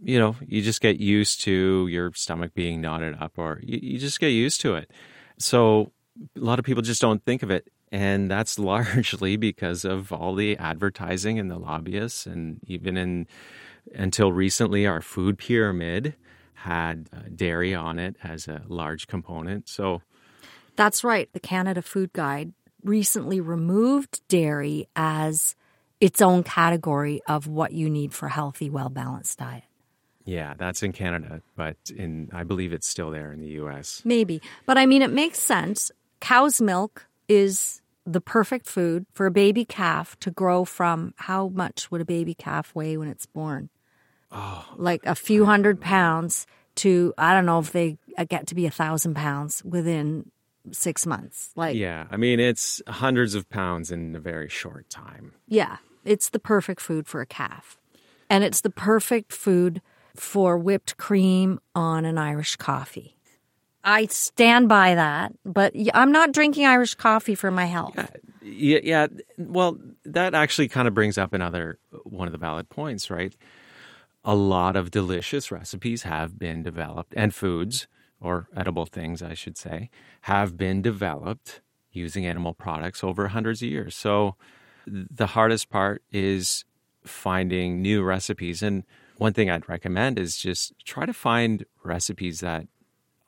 you 0.01 0.17
know, 0.17 0.35
you 0.43 0.63
just 0.63 0.81
get 0.81 0.99
used 0.99 1.39
to 1.41 1.87
your 1.87 2.13
stomach 2.13 2.55
being 2.55 2.81
knotted 2.81 3.15
up, 3.19 3.33
or 3.37 3.59
you, 3.61 3.77
you 3.79 3.99
just 3.99 4.19
get 4.19 4.29
used 4.29 4.59
to 4.61 4.73
it. 4.73 4.89
So 5.37 5.91
a 6.35 6.39
lot 6.39 6.59
of 6.59 6.65
people 6.65 6.81
just 6.81 7.01
don't 7.01 7.23
think 7.23 7.43
of 7.43 7.51
it. 7.51 7.67
And 7.91 8.29
that's 8.29 8.59
largely 8.73 9.37
because 9.37 9.85
of 9.85 10.11
all 10.11 10.35
the 10.35 10.57
advertising 10.57 11.39
and 11.39 11.49
the 11.49 11.57
lobbyists, 11.57 12.25
and 12.25 12.59
even 12.65 12.97
in 12.97 13.27
until 13.95 14.33
recently, 14.33 14.85
our 14.85 15.01
food 15.01 15.37
pyramid 15.37 16.15
had 16.53 17.07
uh, 17.13 17.19
dairy 17.33 17.73
on 17.73 17.99
it 17.99 18.17
as 18.23 18.47
a 18.47 18.63
large 18.67 19.07
component. 19.07 19.69
So 19.69 20.01
that's 20.75 21.03
right. 21.03 21.31
The 21.31 21.39
Canada 21.39 21.81
Food 21.81 22.11
Guide 22.13 22.53
recently 22.83 23.39
removed 23.39 24.21
dairy 24.27 24.87
as 24.95 25.55
its 25.99 26.21
own 26.21 26.43
category 26.43 27.21
of 27.27 27.47
what 27.47 27.71
you 27.71 27.89
need 27.89 28.13
for 28.13 28.27
a 28.27 28.31
healthy, 28.31 28.69
well 28.69 28.89
balanced 28.89 29.39
diet. 29.39 29.63
Yeah, 30.25 30.55
that's 30.57 30.83
in 30.83 30.91
Canada, 30.91 31.41
but 31.55 31.77
in 31.95 32.29
I 32.33 32.43
believe 32.43 32.73
it's 32.73 32.87
still 32.87 33.11
there 33.11 33.31
in 33.31 33.39
the 33.39 33.47
US. 33.61 34.01
Maybe. 34.03 34.41
But 34.65 34.77
I 34.77 34.85
mean 34.85 35.01
it 35.01 35.11
makes 35.11 35.39
sense. 35.39 35.89
Cow's 36.19 36.61
milk 36.61 37.07
is 37.27 37.81
the 38.05 38.21
perfect 38.21 38.67
food 38.67 39.05
for 39.13 39.25
a 39.25 39.31
baby 39.31 39.65
calf 39.65 40.17
to 40.21 40.31
grow 40.31 40.63
from 40.65 41.13
how 41.17 41.49
much 41.49 41.91
would 41.91 42.01
a 42.01 42.05
baby 42.05 42.33
calf 42.33 42.73
weigh 42.73 42.97
when 42.97 43.09
it's 43.09 43.25
born? 43.25 43.69
Oh, 44.31 44.65
like 44.75 45.05
a 45.05 45.15
few 45.15 45.45
hundred 45.45 45.79
pounds 45.81 46.47
to 46.75 47.13
I 47.17 47.33
don't 47.33 47.45
know 47.45 47.59
if 47.59 47.71
they 47.71 47.97
uh, 48.17 48.25
get 48.25 48.47
to 48.47 48.55
be 48.55 48.65
a 48.65 48.71
thousand 48.71 49.15
pounds 49.15 49.63
within 49.63 50.31
six 50.71 51.05
months. 51.05 51.51
Like 51.55 51.75
yeah, 51.75 52.07
I 52.11 52.17
mean 52.17 52.39
it's 52.39 52.81
hundreds 52.87 53.35
of 53.35 53.49
pounds 53.49 53.91
in 53.91 54.15
a 54.15 54.19
very 54.19 54.49
short 54.49 54.89
time. 54.89 55.33
Yeah, 55.47 55.77
it's 56.03 56.29
the 56.29 56.39
perfect 56.39 56.81
food 56.81 57.07
for 57.07 57.21
a 57.21 57.25
calf, 57.25 57.77
and 58.29 58.43
it's 58.43 58.61
the 58.61 58.69
perfect 58.69 59.31
food 59.31 59.81
for 60.15 60.57
whipped 60.57 60.97
cream 60.97 61.59
on 61.75 62.05
an 62.05 62.17
Irish 62.17 62.55
coffee. 62.55 63.16
I 63.87 64.07
stand 64.07 64.67
by 64.67 64.95
that, 64.95 65.31
but 65.45 65.73
I'm 65.93 66.11
not 66.11 66.33
drinking 66.33 66.65
Irish 66.65 66.93
coffee 66.95 67.35
for 67.35 67.49
my 67.51 67.63
health. 67.63 67.97
Yeah, 68.41 68.79
yeah, 68.83 69.07
well, 69.37 69.79
that 70.03 70.35
actually 70.35 70.67
kind 70.67 70.89
of 70.89 70.93
brings 70.93 71.17
up 71.17 71.31
another 71.31 71.79
uh, 71.93 71.99
one 72.03 72.27
of 72.27 72.33
the 72.33 72.37
valid 72.37 72.69
points, 72.69 73.09
right? 73.09 73.33
A 74.25 74.35
lot 74.35 74.75
of 74.75 74.91
delicious 74.91 75.53
recipes 75.53 76.03
have 76.03 76.37
been 76.37 76.63
developed, 76.63 77.13
and 77.15 77.33
foods 77.33 77.87
or 78.19 78.49
edible 78.55 78.85
things, 78.85 79.21
I 79.21 79.33
should 79.33 79.57
say, 79.57 79.89
have 80.21 80.57
been 80.57 80.81
developed 80.81 81.61
using 81.91 82.25
animal 82.25 82.53
products 82.53 83.05
over 83.05 83.29
hundreds 83.29 83.61
of 83.61 83.69
years. 83.69 83.95
So 83.95 84.35
the 84.85 85.27
hardest 85.27 85.69
part 85.69 86.03
is 86.11 86.65
finding 87.05 87.81
new 87.81 88.03
recipes. 88.03 88.61
And 88.61 88.83
one 89.17 89.31
thing 89.31 89.49
I'd 89.49 89.69
recommend 89.69 90.19
is 90.19 90.35
just 90.35 90.73
try 90.83 91.05
to 91.05 91.13
find 91.13 91.65
recipes 91.83 92.41
that 92.41 92.67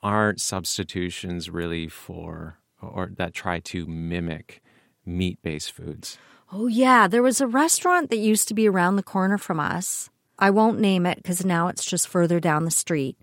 aren't 0.02 0.40
substitutions 0.40 1.50
really 1.50 1.88
for 1.88 2.58
or 2.82 3.10
that 3.16 3.34
try 3.34 3.60
to 3.60 3.86
mimic 3.86 4.62
meat 5.04 5.38
based 5.42 5.72
foods. 5.72 6.18
Oh, 6.52 6.66
yeah. 6.66 7.06
There 7.06 7.22
was 7.22 7.40
a 7.40 7.46
restaurant 7.46 8.10
that 8.10 8.16
used 8.16 8.48
to 8.48 8.54
be 8.54 8.68
around 8.68 8.96
the 8.96 9.02
corner 9.02 9.38
from 9.38 9.60
us. 9.60 10.10
I 10.38 10.50
won't 10.50 10.80
name 10.80 11.06
it 11.06 11.18
because 11.18 11.44
now 11.44 11.68
it's 11.68 11.84
just 11.84 12.08
further 12.08 12.40
down 12.40 12.64
the 12.64 12.70
street. 12.70 13.16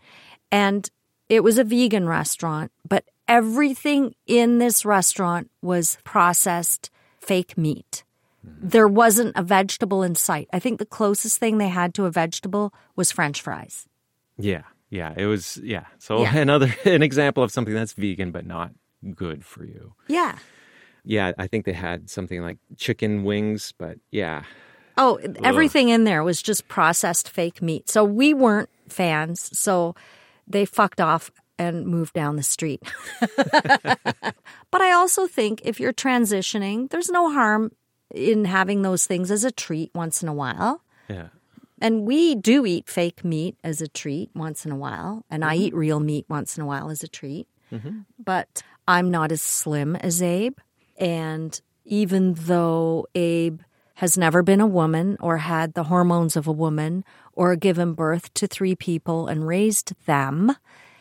And 0.52 0.90
it 1.28 1.44
was 1.44 1.58
a 1.58 1.64
vegan 1.64 2.08
restaurant, 2.08 2.72
but 2.88 3.04
everything 3.28 4.16
in 4.28 4.60
this 4.60 4.86
restaurant 4.86 5.50
was 5.62 5.98
processed 6.04 6.90
fake 7.20 7.58
meat. 7.58 8.04
Mm-hmm. 8.48 8.70
There 8.70 8.88
wasn't 8.88 9.36
a 9.36 9.44
vegetable 9.44 10.04
in 10.04 10.16
sight. 10.16 10.48
I 10.54 10.60
think 10.60 10.80
the 10.80 10.86
closest 10.86 11.38
thing 11.38 11.58
they 11.58 11.68
had 11.68 11.94
to 11.96 12.06
a 12.06 12.12
vegetable 12.12 12.74
was 12.96 13.12
french 13.12 13.42
fries. 13.42 13.88
Yeah. 14.38 14.64
Yeah, 14.90 15.14
it 15.16 15.26
was 15.26 15.58
yeah. 15.64 15.86
So 16.00 16.22
yeah. 16.22 16.38
another 16.38 16.74
an 16.86 17.04
example 17.04 17.44
of 17.44 17.52
something 17.52 17.74
that's 17.74 17.94
vegan 17.94 18.32
but 18.32 18.46
not 18.46 18.72
good 19.16 19.46
for 19.46 19.64
you. 19.64 19.94
Yeah. 20.08 20.38
Yeah, 21.04 21.32
I 21.38 21.48
think 21.48 21.66
they 21.66 21.74
had 21.74 22.10
something 22.10 22.42
like 22.42 22.58
chicken 22.76 23.24
wings, 23.24 23.74
but 23.78 23.98
yeah. 24.12 24.44
Oh, 24.98 25.20
everything 25.44 25.88
Ugh. 25.88 25.96
in 25.96 26.04
there 26.04 26.24
was 26.24 26.42
just 26.42 26.68
processed 26.68 27.30
fake 27.30 27.62
meat. 27.62 27.90
So 27.90 28.04
we 28.04 28.34
weren't 28.34 28.70
fans. 28.90 29.58
So 29.58 29.96
they 30.48 30.66
fucked 30.66 31.00
off 31.00 31.32
and 31.60 31.86
moved 31.86 32.14
down 32.14 32.36
the 32.36 32.44
street. 32.44 32.82
but 33.38 34.82
I 34.82 34.92
also 34.92 35.28
think 35.28 35.62
if 35.64 35.80
you're 35.80 35.94
transitioning, 35.94 36.90
there's 36.90 37.10
no 37.10 37.32
harm 37.32 37.72
in 38.14 38.46
having 38.46 38.82
those 38.82 39.06
things 39.06 39.32
as 39.32 39.44
a 39.44 39.52
treat 39.52 39.92
once 39.94 40.24
in 40.24 40.30
a 40.30 40.34
while. 40.34 40.82
Yeah. 41.10 41.28
And 41.82 42.06
we 42.06 42.36
do 42.36 42.66
eat 42.66 42.90
fake 42.90 43.24
meat 43.24 43.56
as 43.64 43.82
a 43.82 43.88
treat 43.88 44.32
once 44.34 44.66
in 44.66 44.72
a 44.72 44.76
while, 44.76 45.24
and 45.30 45.44
mm-hmm. 45.44 45.52
I 45.52 45.56
eat 45.56 45.76
real 45.76 46.00
meat 46.00 46.26
once 46.28 46.58
in 46.58 46.64
a 46.64 46.68
while 46.68 46.90
as 46.90 47.04
a 47.04 47.08
treat. 47.08 47.48
Mm-hmm. 47.72 48.00
But 48.24 48.64
I'm 48.88 49.12
not 49.12 49.32
as 49.32 49.42
slim 49.42 49.96
as 49.96 50.22
Abe. 50.22 50.58
And 50.98 51.60
even 51.86 52.34
though 52.34 53.08
Abe 53.14 53.62
has 53.96 54.18
never 54.18 54.44
been 54.44 54.62
a 54.62 54.68
woman 54.68 55.18
or 55.20 55.38
had 55.38 55.74
the 55.74 55.86
hormones 55.86 56.36
of 56.36 56.48
a 56.48 56.52
woman 56.52 57.04
or 57.34 57.56
given 57.56 57.94
birth 57.94 58.32
to 58.36 58.46
three 58.46 58.76
people 58.76 59.28
and 59.28 59.48
raised 59.48 59.94
them. 60.06 60.56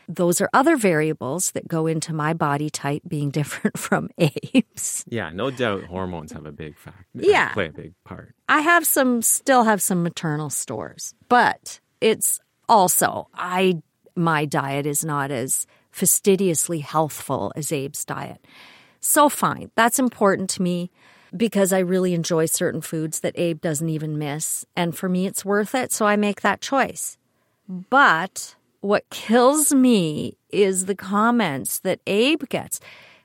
Those 0.09 0.41
are 0.41 0.49
other 0.53 0.77
variables 0.77 1.51
that 1.53 1.67
go 1.69 1.87
into 1.87 2.13
my 2.13 2.33
body 2.33 2.71
type 2.71 3.03
being 3.07 3.31
different 3.39 3.79
from 3.79 4.09
Abe's. 4.19 5.05
Yeah, 5.09 5.31
no 5.31 5.51
doubt 5.51 5.85
hormones 5.85 6.33
have 6.33 6.47
a 6.47 6.53
big 6.53 6.79
factor. 6.79 7.05
Uh, 7.19 7.23
yeah. 7.23 7.53
Play 7.53 7.67
a 7.67 7.73
big 7.73 7.95
part. 8.05 8.35
I 8.49 8.61
have 8.61 8.87
some 8.87 9.23
still 9.23 9.65
have 9.65 9.81
some 9.83 10.03
maternal 10.03 10.51
stores, 10.51 11.15
but 11.29 11.81
it's 12.01 12.41
also 12.69 13.29
I 13.35 13.83
my 14.15 14.45
diet 14.45 14.87
is 14.87 15.05
not 15.05 15.31
as 15.31 15.67
fastidiously 15.91 16.81
healthful 16.81 17.53
as 17.57 17.73
Abe's 17.73 18.05
diet. 18.05 18.45
So 19.01 19.29
fine. 19.29 19.71
That's 19.77 19.99
important 19.99 20.51
to 20.51 20.63
me. 20.63 20.91
because 21.37 21.73
I 21.73 21.81
really 21.81 22.15
enjoy 22.15 22.47
certain 22.47 22.81
foods 22.81 23.21
that 23.21 23.39
Abe 23.39 23.61
doesn't 23.61 23.89
even 23.89 24.19
miss. 24.19 24.65
And 24.77 24.97
for 24.97 25.09
me, 25.09 25.27
it's 25.27 25.45
worth 25.45 25.75
it. 25.75 25.93
So 25.93 26.07
I 26.07 26.17
make 26.17 26.41
that 26.41 26.61
choice. 26.61 27.19
Mm. 27.71 27.85
But 27.91 28.56
what 28.87 29.11
kills 29.11 29.75
me 29.75 30.39
is 30.49 30.87
the 30.87 30.95
comments 30.95 31.81
that 31.81 32.01
Abe 32.07 32.49
gets. 32.49 32.81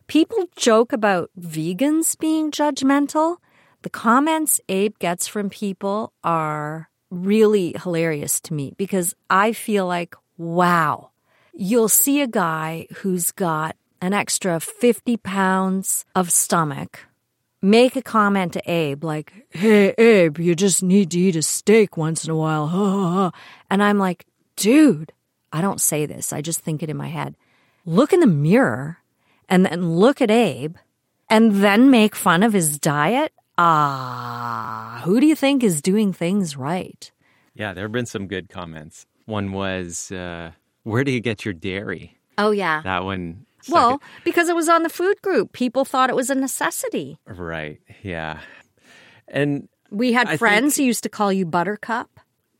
People 0.07 0.49
joke 0.55 0.91
about 0.91 1.29
vegans 1.39 2.17
being 2.17 2.51
judgmental. 2.51 3.37
The 3.83 3.89
comments 3.89 4.59
Abe 4.67 4.97
gets 4.99 5.27
from 5.27 5.49
people 5.49 6.13
are 6.23 6.89
really 7.09 7.75
hilarious 7.81 8.39
to 8.41 8.53
me 8.53 8.73
because 8.77 9.13
I 9.29 9.53
feel 9.53 9.85
like, 9.85 10.15
wow, 10.37 11.11
you'll 11.53 11.89
see 11.89 12.21
a 12.21 12.27
guy 12.27 12.87
who's 12.97 13.31
got 13.31 13.75
an 14.01 14.13
extra 14.13 14.59
50 14.59 15.17
pounds 15.17 16.05
of 16.15 16.31
stomach 16.31 17.05
make 17.61 17.95
a 17.95 18.01
comment 18.01 18.53
to 18.53 18.61
Abe 18.65 19.03
like, 19.03 19.31
hey, 19.51 19.93
Abe, 19.97 20.39
you 20.39 20.55
just 20.55 20.81
need 20.81 21.11
to 21.11 21.19
eat 21.19 21.35
a 21.35 21.43
steak 21.43 21.95
once 21.97 22.25
in 22.25 22.31
a 22.31 22.35
while. 22.35 23.31
And 23.69 23.83
I'm 23.83 23.99
like, 23.99 24.25
dude, 24.55 25.13
I 25.53 25.61
don't 25.61 25.81
say 25.81 26.05
this. 26.05 26.31
I 26.33 26.41
just 26.41 26.59
think 26.61 26.81
it 26.83 26.89
in 26.89 26.97
my 26.97 27.07
head. 27.07 27.35
Look 27.85 28.13
in 28.13 28.19
the 28.19 28.27
mirror 28.27 28.97
and 29.49 29.65
then 29.65 29.95
look 29.95 30.21
at 30.21 30.31
Abe 30.31 30.75
and 31.29 31.55
then 31.63 31.89
make 31.91 32.15
fun 32.15 32.43
of 32.43 32.53
his 32.53 32.77
diet. 32.79 33.33
Ah, 33.57 35.01
who 35.05 35.19
do 35.19 35.25
you 35.27 35.35
think 35.35 35.63
is 35.63 35.81
doing 35.81 36.13
things 36.13 36.55
right? 36.57 37.11
Yeah, 37.53 37.73
there 37.73 37.83
have 37.83 37.91
been 37.91 38.05
some 38.05 38.27
good 38.27 38.49
comments. 38.49 39.05
One 39.25 39.51
was, 39.51 40.11
uh, 40.11 40.51
where 40.83 41.03
do 41.03 41.11
you 41.11 41.19
get 41.19 41.43
your 41.45 41.53
dairy? 41.53 42.17
Oh, 42.37 42.51
yeah. 42.51 42.81
That 42.83 43.03
one. 43.03 43.45
Well, 43.69 43.97
stuck 43.99 44.23
because 44.23 44.49
it 44.49 44.55
was 44.55 44.67
on 44.69 44.83
the 44.83 44.89
food 44.89 45.21
group. 45.21 45.51
People 45.53 45.85
thought 45.85 46.09
it 46.09 46.15
was 46.15 46.29
a 46.29 46.35
necessity. 46.35 47.17
right. 47.27 47.79
Yeah. 48.03 48.39
And 49.27 49.67
We 49.91 50.13
had 50.13 50.27
I 50.27 50.37
friends 50.37 50.75
think- 50.75 50.83
who 50.83 50.87
used 50.87 51.03
to 51.03 51.09
call 51.09 51.31
you 51.31 51.45
Buttercup. 51.45 52.09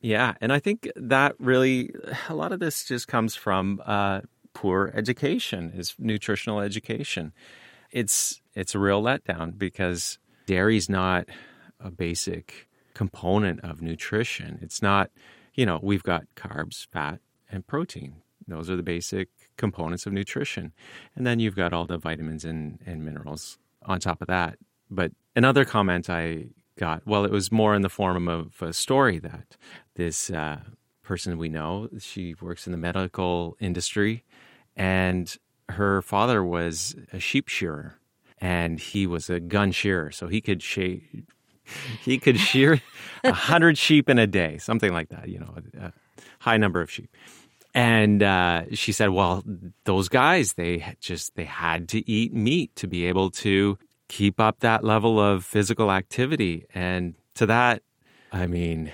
Yeah, 0.01 0.33
and 0.41 0.51
I 0.51 0.59
think 0.59 0.91
that 0.95 1.35
really 1.39 1.91
a 2.29 2.35
lot 2.35 2.51
of 2.51 2.59
this 2.59 2.83
just 2.83 3.07
comes 3.07 3.35
from 3.35 3.81
uh, 3.85 4.21
poor 4.53 4.91
education, 4.93 5.71
is 5.75 5.95
nutritional 5.97 6.59
education. 6.59 7.33
It's 7.91 8.41
it's 8.53 8.75
a 8.75 8.79
real 8.79 9.01
letdown 9.01 9.57
because 9.57 10.17
dairy's 10.45 10.89
not 10.89 11.27
a 11.79 11.91
basic 11.91 12.67
component 12.93 13.61
of 13.61 13.81
nutrition. 13.81 14.59
It's 14.61 14.81
not, 14.81 15.09
you 15.53 15.65
know, 15.65 15.79
we've 15.81 16.03
got 16.03 16.23
carbs, 16.35 16.87
fat, 16.87 17.19
and 17.49 17.65
protein. 17.65 18.15
Those 18.47 18.69
are 18.69 18.75
the 18.75 18.83
basic 18.83 19.29
components 19.57 20.05
of 20.05 20.13
nutrition, 20.13 20.73
and 21.15 21.25
then 21.25 21.39
you've 21.39 21.55
got 21.55 21.73
all 21.73 21.85
the 21.85 21.97
vitamins 21.97 22.43
and, 22.43 22.79
and 22.85 23.05
minerals 23.05 23.57
on 23.85 23.99
top 23.99 24.21
of 24.21 24.27
that. 24.27 24.57
But 24.89 25.11
another 25.35 25.63
comment 25.63 26.09
I 26.09 26.47
got, 26.77 27.05
well, 27.05 27.23
it 27.25 27.31
was 27.31 27.51
more 27.51 27.75
in 27.75 27.81
the 27.81 27.89
form 27.89 28.27
of 28.27 28.61
a 28.61 28.73
story 28.73 29.19
that 29.19 29.55
this 29.95 30.29
uh, 30.29 30.59
person 31.03 31.37
we 31.37 31.49
know, 31.49 31.89
she 31.99 32.35
works 32.41 32.65
in 32.65 32.71
the 32.71 32.77
medical 32.77 33.57
industry, 33.59 34.23
and 34.75 35.35
her 35.69 36.01
father 36.01 36.43
was 36.43 36.95
a 37.11 37.19
sheep 37.19 37.47
shearer, 37.47 37.95
and 38.39 38.79
he 38.79 39.07
was 39.07 39.29
a 39.29 39.39
gun 39.39 39.71
shearer, 39.71 40.11
so 40.11 40.27
he 40.27 40.41
could 40.41 40.61
shave. 40.61 41.03
He 42.01 42.17
could 42.17 42.39
shear 42.49 42.81
a 43.23 43.33
hundred 43.33 43.77
sheep 43.77 44.09
in 44.09 44.17
a 44.19 44.27
day, 44.27 44.57
something 44.57 44.93
like 44.93 45.09
that. 45.09 45.29
You 45.29 45.39
know, 45.39 45.55
a, 45.55 45.87
a 45.87 45.93
high 46.39 46.57
number 46.57 46.81
of 46.81 46.91
sheep. 46.91 47.15
And 47.73 48.21
uh, 48.21 48.63
she 48.73 48.91
said, 48.91 49.09
"Well, 49.09 49.43
those 49.85 50.09
guys, 50.09 50.53
they 50.53 50.95
just 50.99 51.35
they 51.35 51.45
had 51.45 51.87
to 51.89 52.09
eat 52.09 52.33
meat 52.33 52.75
to 52.77 52.87
be 52.87 53.05
able 53.05 53.29
to 53.31 53.77
keep 54.09 54.39
up 54.39 54.59
that 54.59 54.83
level 54.83 55.19
of 55.19 55.45
physical 55.45 55.91
activity." 55.91 56.65
And 56.73 57.15
to 57.35 57.45
that, 57.45 57.81
I 58.31 58.47
mean, 58.47 58.91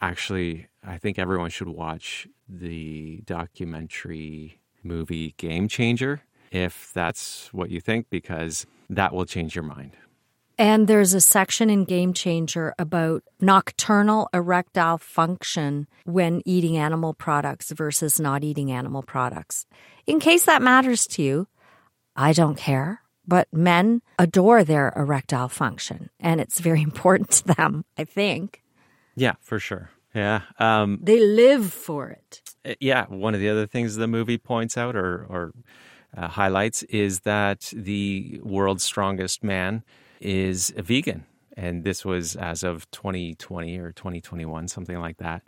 actually, 0.00 0.68
I 0.84 0.98
think 0.98 1.18
everyone 1.18 1.50
should 1.50 1.68
watch 1.68 2.28
the 2.48 3.22
documentary 3.24 4.60
movie 4.82 5.34
Game 5.36 5.68
Changer 5.68 6.22
if 6.52 6.92
that's 6.94 7.52
what 7.52 7.70
you 7.70 7.80
think, 7.80 8.06
because 8.10 8.66
that 8.88 9.12
will 9.12 9.26
change 9.26 9.54
your 9.54 9.64
mind. 9.64 9.92
And 10.58 10.88
there's 10.88 11.12
a 11.12 11.20
section 11.20 11.68
in 11.68 11.84
Game 11.84 12.14
Changer 12.14 12.74
about 12.78 13.22
nocturnal 13.40 14.28
erectile 14.32 14.96
function 14.96 15.86
when 16.04 16.40
eating 16.46 16.78
animal 16.78 17.12
products 17.12 17.72
versus 17.72 18.18
not 18.18 18.42
eating 18.42 18.72
animal 18.72 19.02
products. 19.02 19.66
In 20.06 20.18
case 20.18 20.44
that 20.46 20.62
matters 20.62 21.06
to 21.08 21.22
you, 21.22 21.46
I 22.14 22.32
don't 22.32 22.56
care, 22.56 23.02
but 23.28 23.48
men 23.52 24.00
adore 24.18 24.64
their 24.64 24.94
erectile 24.96 25.48
function, 25.48 26.08
and 26.18 26.40
it's 26.40 26.58
very 26.58 26.80
important 26.90 27.30
to 27.32 27.54
them, 27.54 27.84
I 27.98 28.04
think. 28.04 28.62
Yeah, 29.16 29.34
for 29.40 29.58
sure. 29.58 29.90
Yeah. 30.14 30.42
Um, 30.58 31.00
They 31.02 31.20
live 31.20 31.72
for 31.72 32.08
it. 32.08 32.42
Uh, 32.64 32.74
yeah, 32.80 33.06
one 33.06 33.34
of 33.34 33.40
the 33.40 33.48
other 33.48 33.66
things 33.66 33.96
the 33.96 34.06
movie 34.06 34.38
points 34.38 34.76
out 34.76 34.96
or, 34.96 35.26
or 35.28 35.52
uh, 36.16 36.28
highlights 36.28 36.82
is 36.84 37.20
that 37.20 37.72
the 37.74 38.40
world's 38.42 38.84
strongest 38.84 39.42
man 39.44 39.82
is 40.20 40.72
a 40.76 40.82
vegan. 40.82 41.26
And 41.56 41.84
this 41.84 42.04
was 42.04 42.36
as 42.36 42.62
of 42.62 42.90
2020 42.90 43.78
or 43.78 43.92
2021, 43.92 44.68
something 44.68 44.98
like 44.98 45.16
that. 45.18 45.42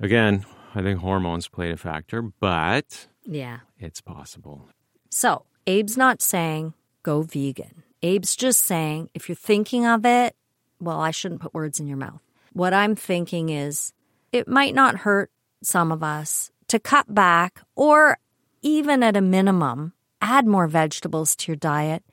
Again, 0.00 0.44
I 0.74 0.82
think 0.82 1.00
hormones 1.00 1.48
played 1.48 1.70
a 1.72 1.76
factor, 1.76 2.22
but 2.22 3.08
Yeah. 3.26 3.60
it's 3.78 4.00
possible. 4.00 4.68
So, 5.10 5.44
Abe's 5.66 5.96
not 5.96 6.22
saying 6.22 6.72
go 7.02 7.22
vegan. 7.22 7.82
Abe's 8.02 8.34
just 8.34 8.62
saying 8.62 9.10
if 9.14 9.28
you're 9.28 9.36
thinking 9.36 9.86
of 9.86 10.04
it, 10.06 10.34
well, 10.80 11.00
I 11.00 11.10
shouldn't 11.12 11.40
put 11.42 11.54
words 11.54 11.78
in 11.80 11.86
your 11.86 11.98
mouth. 11.98 12.20
What 12.52 12.74
I'm 12.74 12.94
thinking 12.94 13.48
is 13.48 13.94
it 14.30 14.46
might 14.46 14.74
not 14.74 14.96
hurt 14.96 15.30
some 15.62 15.90
of 15.90 16.02
us 16.02 16.50
to 16.68 16.78
cut 16.78 17.14
back 17.14 17.62
or 17.74 18.18
even 18.60 19.02
at 19.02 19.16
a 19.16 19.22
minimum, 19.22 19.94
add 20.20 20.46
more 20.46 20.66
vegetables 20.66 21.34
to 21.36 21.52
your 21.52 21.56
diet. 21.56 22.04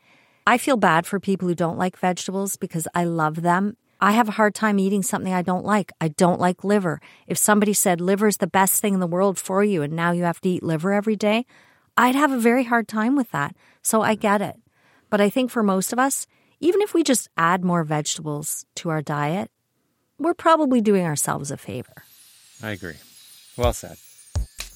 I 0.48 0.58
feel 0.58 0.78
bad 0.78 1.06
for 1.06 1.20
people 1.20 1.48
who 1.48 1.56
don't 1.56 1.78
like 1.78 1.98
vegetables 1.98 2.56
because 2.56 2.88
I 2.96 3.04
love 3.04 3.42
them. 3.42 3.76
I 4.00 4.14
have 4.14 4.30
a 4.30 4.34
hard 4.34 4.56
time 4.56 4.80
eating 4.80 5.04
something 5.04 5.34
I 5.34 5.42
don't 5.42 5.66
like. 5.66 5.92
I 6.00 6.08
don't 6.08 6.40
like 6.40 6.64
liver. 6.64 7.02
If 7.28 7.38
somebody 7.38 7.74
said 7.74 8.00
liver's 8.00 8.38
the 8.38 8.48
best 8.48 8.82
thing 8.82 8.94
in 8.94 9.02
the 9.02 9.08
world 9.08 9.38
for 9.38 9.62
you 9.62 9.82
and 9.82 9.92
now 9.92 10.12
you 10.12 10.24
have 10.24 10.40
to 10.42 10.50
eat 10.50 10.64
liver 10.64 10.94
every 10.94 11.18
day, 11.18 11.46
I'd 11.98 12.16
have 12.16 12.32
a 12.32 12.40
very 12.40 12.64
hard 12.64 12.88
time 12.88 13.18
with 13.18 13.30
that. 13.32 13.58
So 13.82 14.02
I 14.02 14.16
get 14.16 14.42
it. 14.42 14.56
But 15.10 15.20
I 15.20 15.30
think 15.30 15.52
for 15.52 15.64
most 15.64 15.92
of 15.92 16.00
us, 16.00 16.28
even 16.62 16.82
if 16.82 16.94
we 16.94 17.04
just 17.04 17.30
add 17.36 17.66
more 17.66 17.84
vegetables 17.84 18.66
to 18.76 18.90
our 18.90 19.02
diet, 19.02 19.52
we're 20.20 20.34
probably 20.34 20.82
doing 20.82 21.06
ourselves 21.06 21.52
a 21.52 21.58
favor. 21.58 22.04
I 22.62 22.72
agree. 22.72 22.98
Well 23.58 23.74
said. 23.74 23.98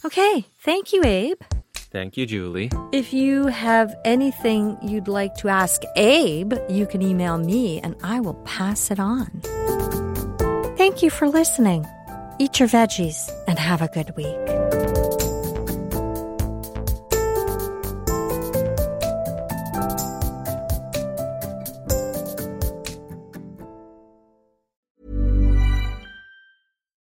Okay, 0.06 0.46
thank 0.60 0.92
you, 0.94 1.04
Abe. 1.04 1.42
Thank 1.76 2.18
you, 2.18 2.26
Julie. 2.26 2.72
If 2.92 3.14
you 3.14 3.48
have 3.48 3.96
anything 4.04 4.78
you'd 4.82 5.08
like 5.08 5.36
to 5.36 5.48
ask 5.48 5.84
Abe, 5.96 6.54
you 6.68 6.88
can 6.88 7.02
email 7.02 7.38
me 7.38 7.80
and 7.82 7.96
I 8.04 8.20
will 8.20 8.34
pass 8.46 8.90
it 8.90 9.00
on. 9.00 9.30
Thank 10.76 11.04
you 11.04 11.12
for 11.12 11.30
listening. 11.30 11.86
Eat 12.40 12.60
your 12.60 12.68
veggies 12.68 13.30
and 13.48 13.60
have 13.60 13.82
a 13.82 13.88
good 13.90 14.16
week. 14.18 14.53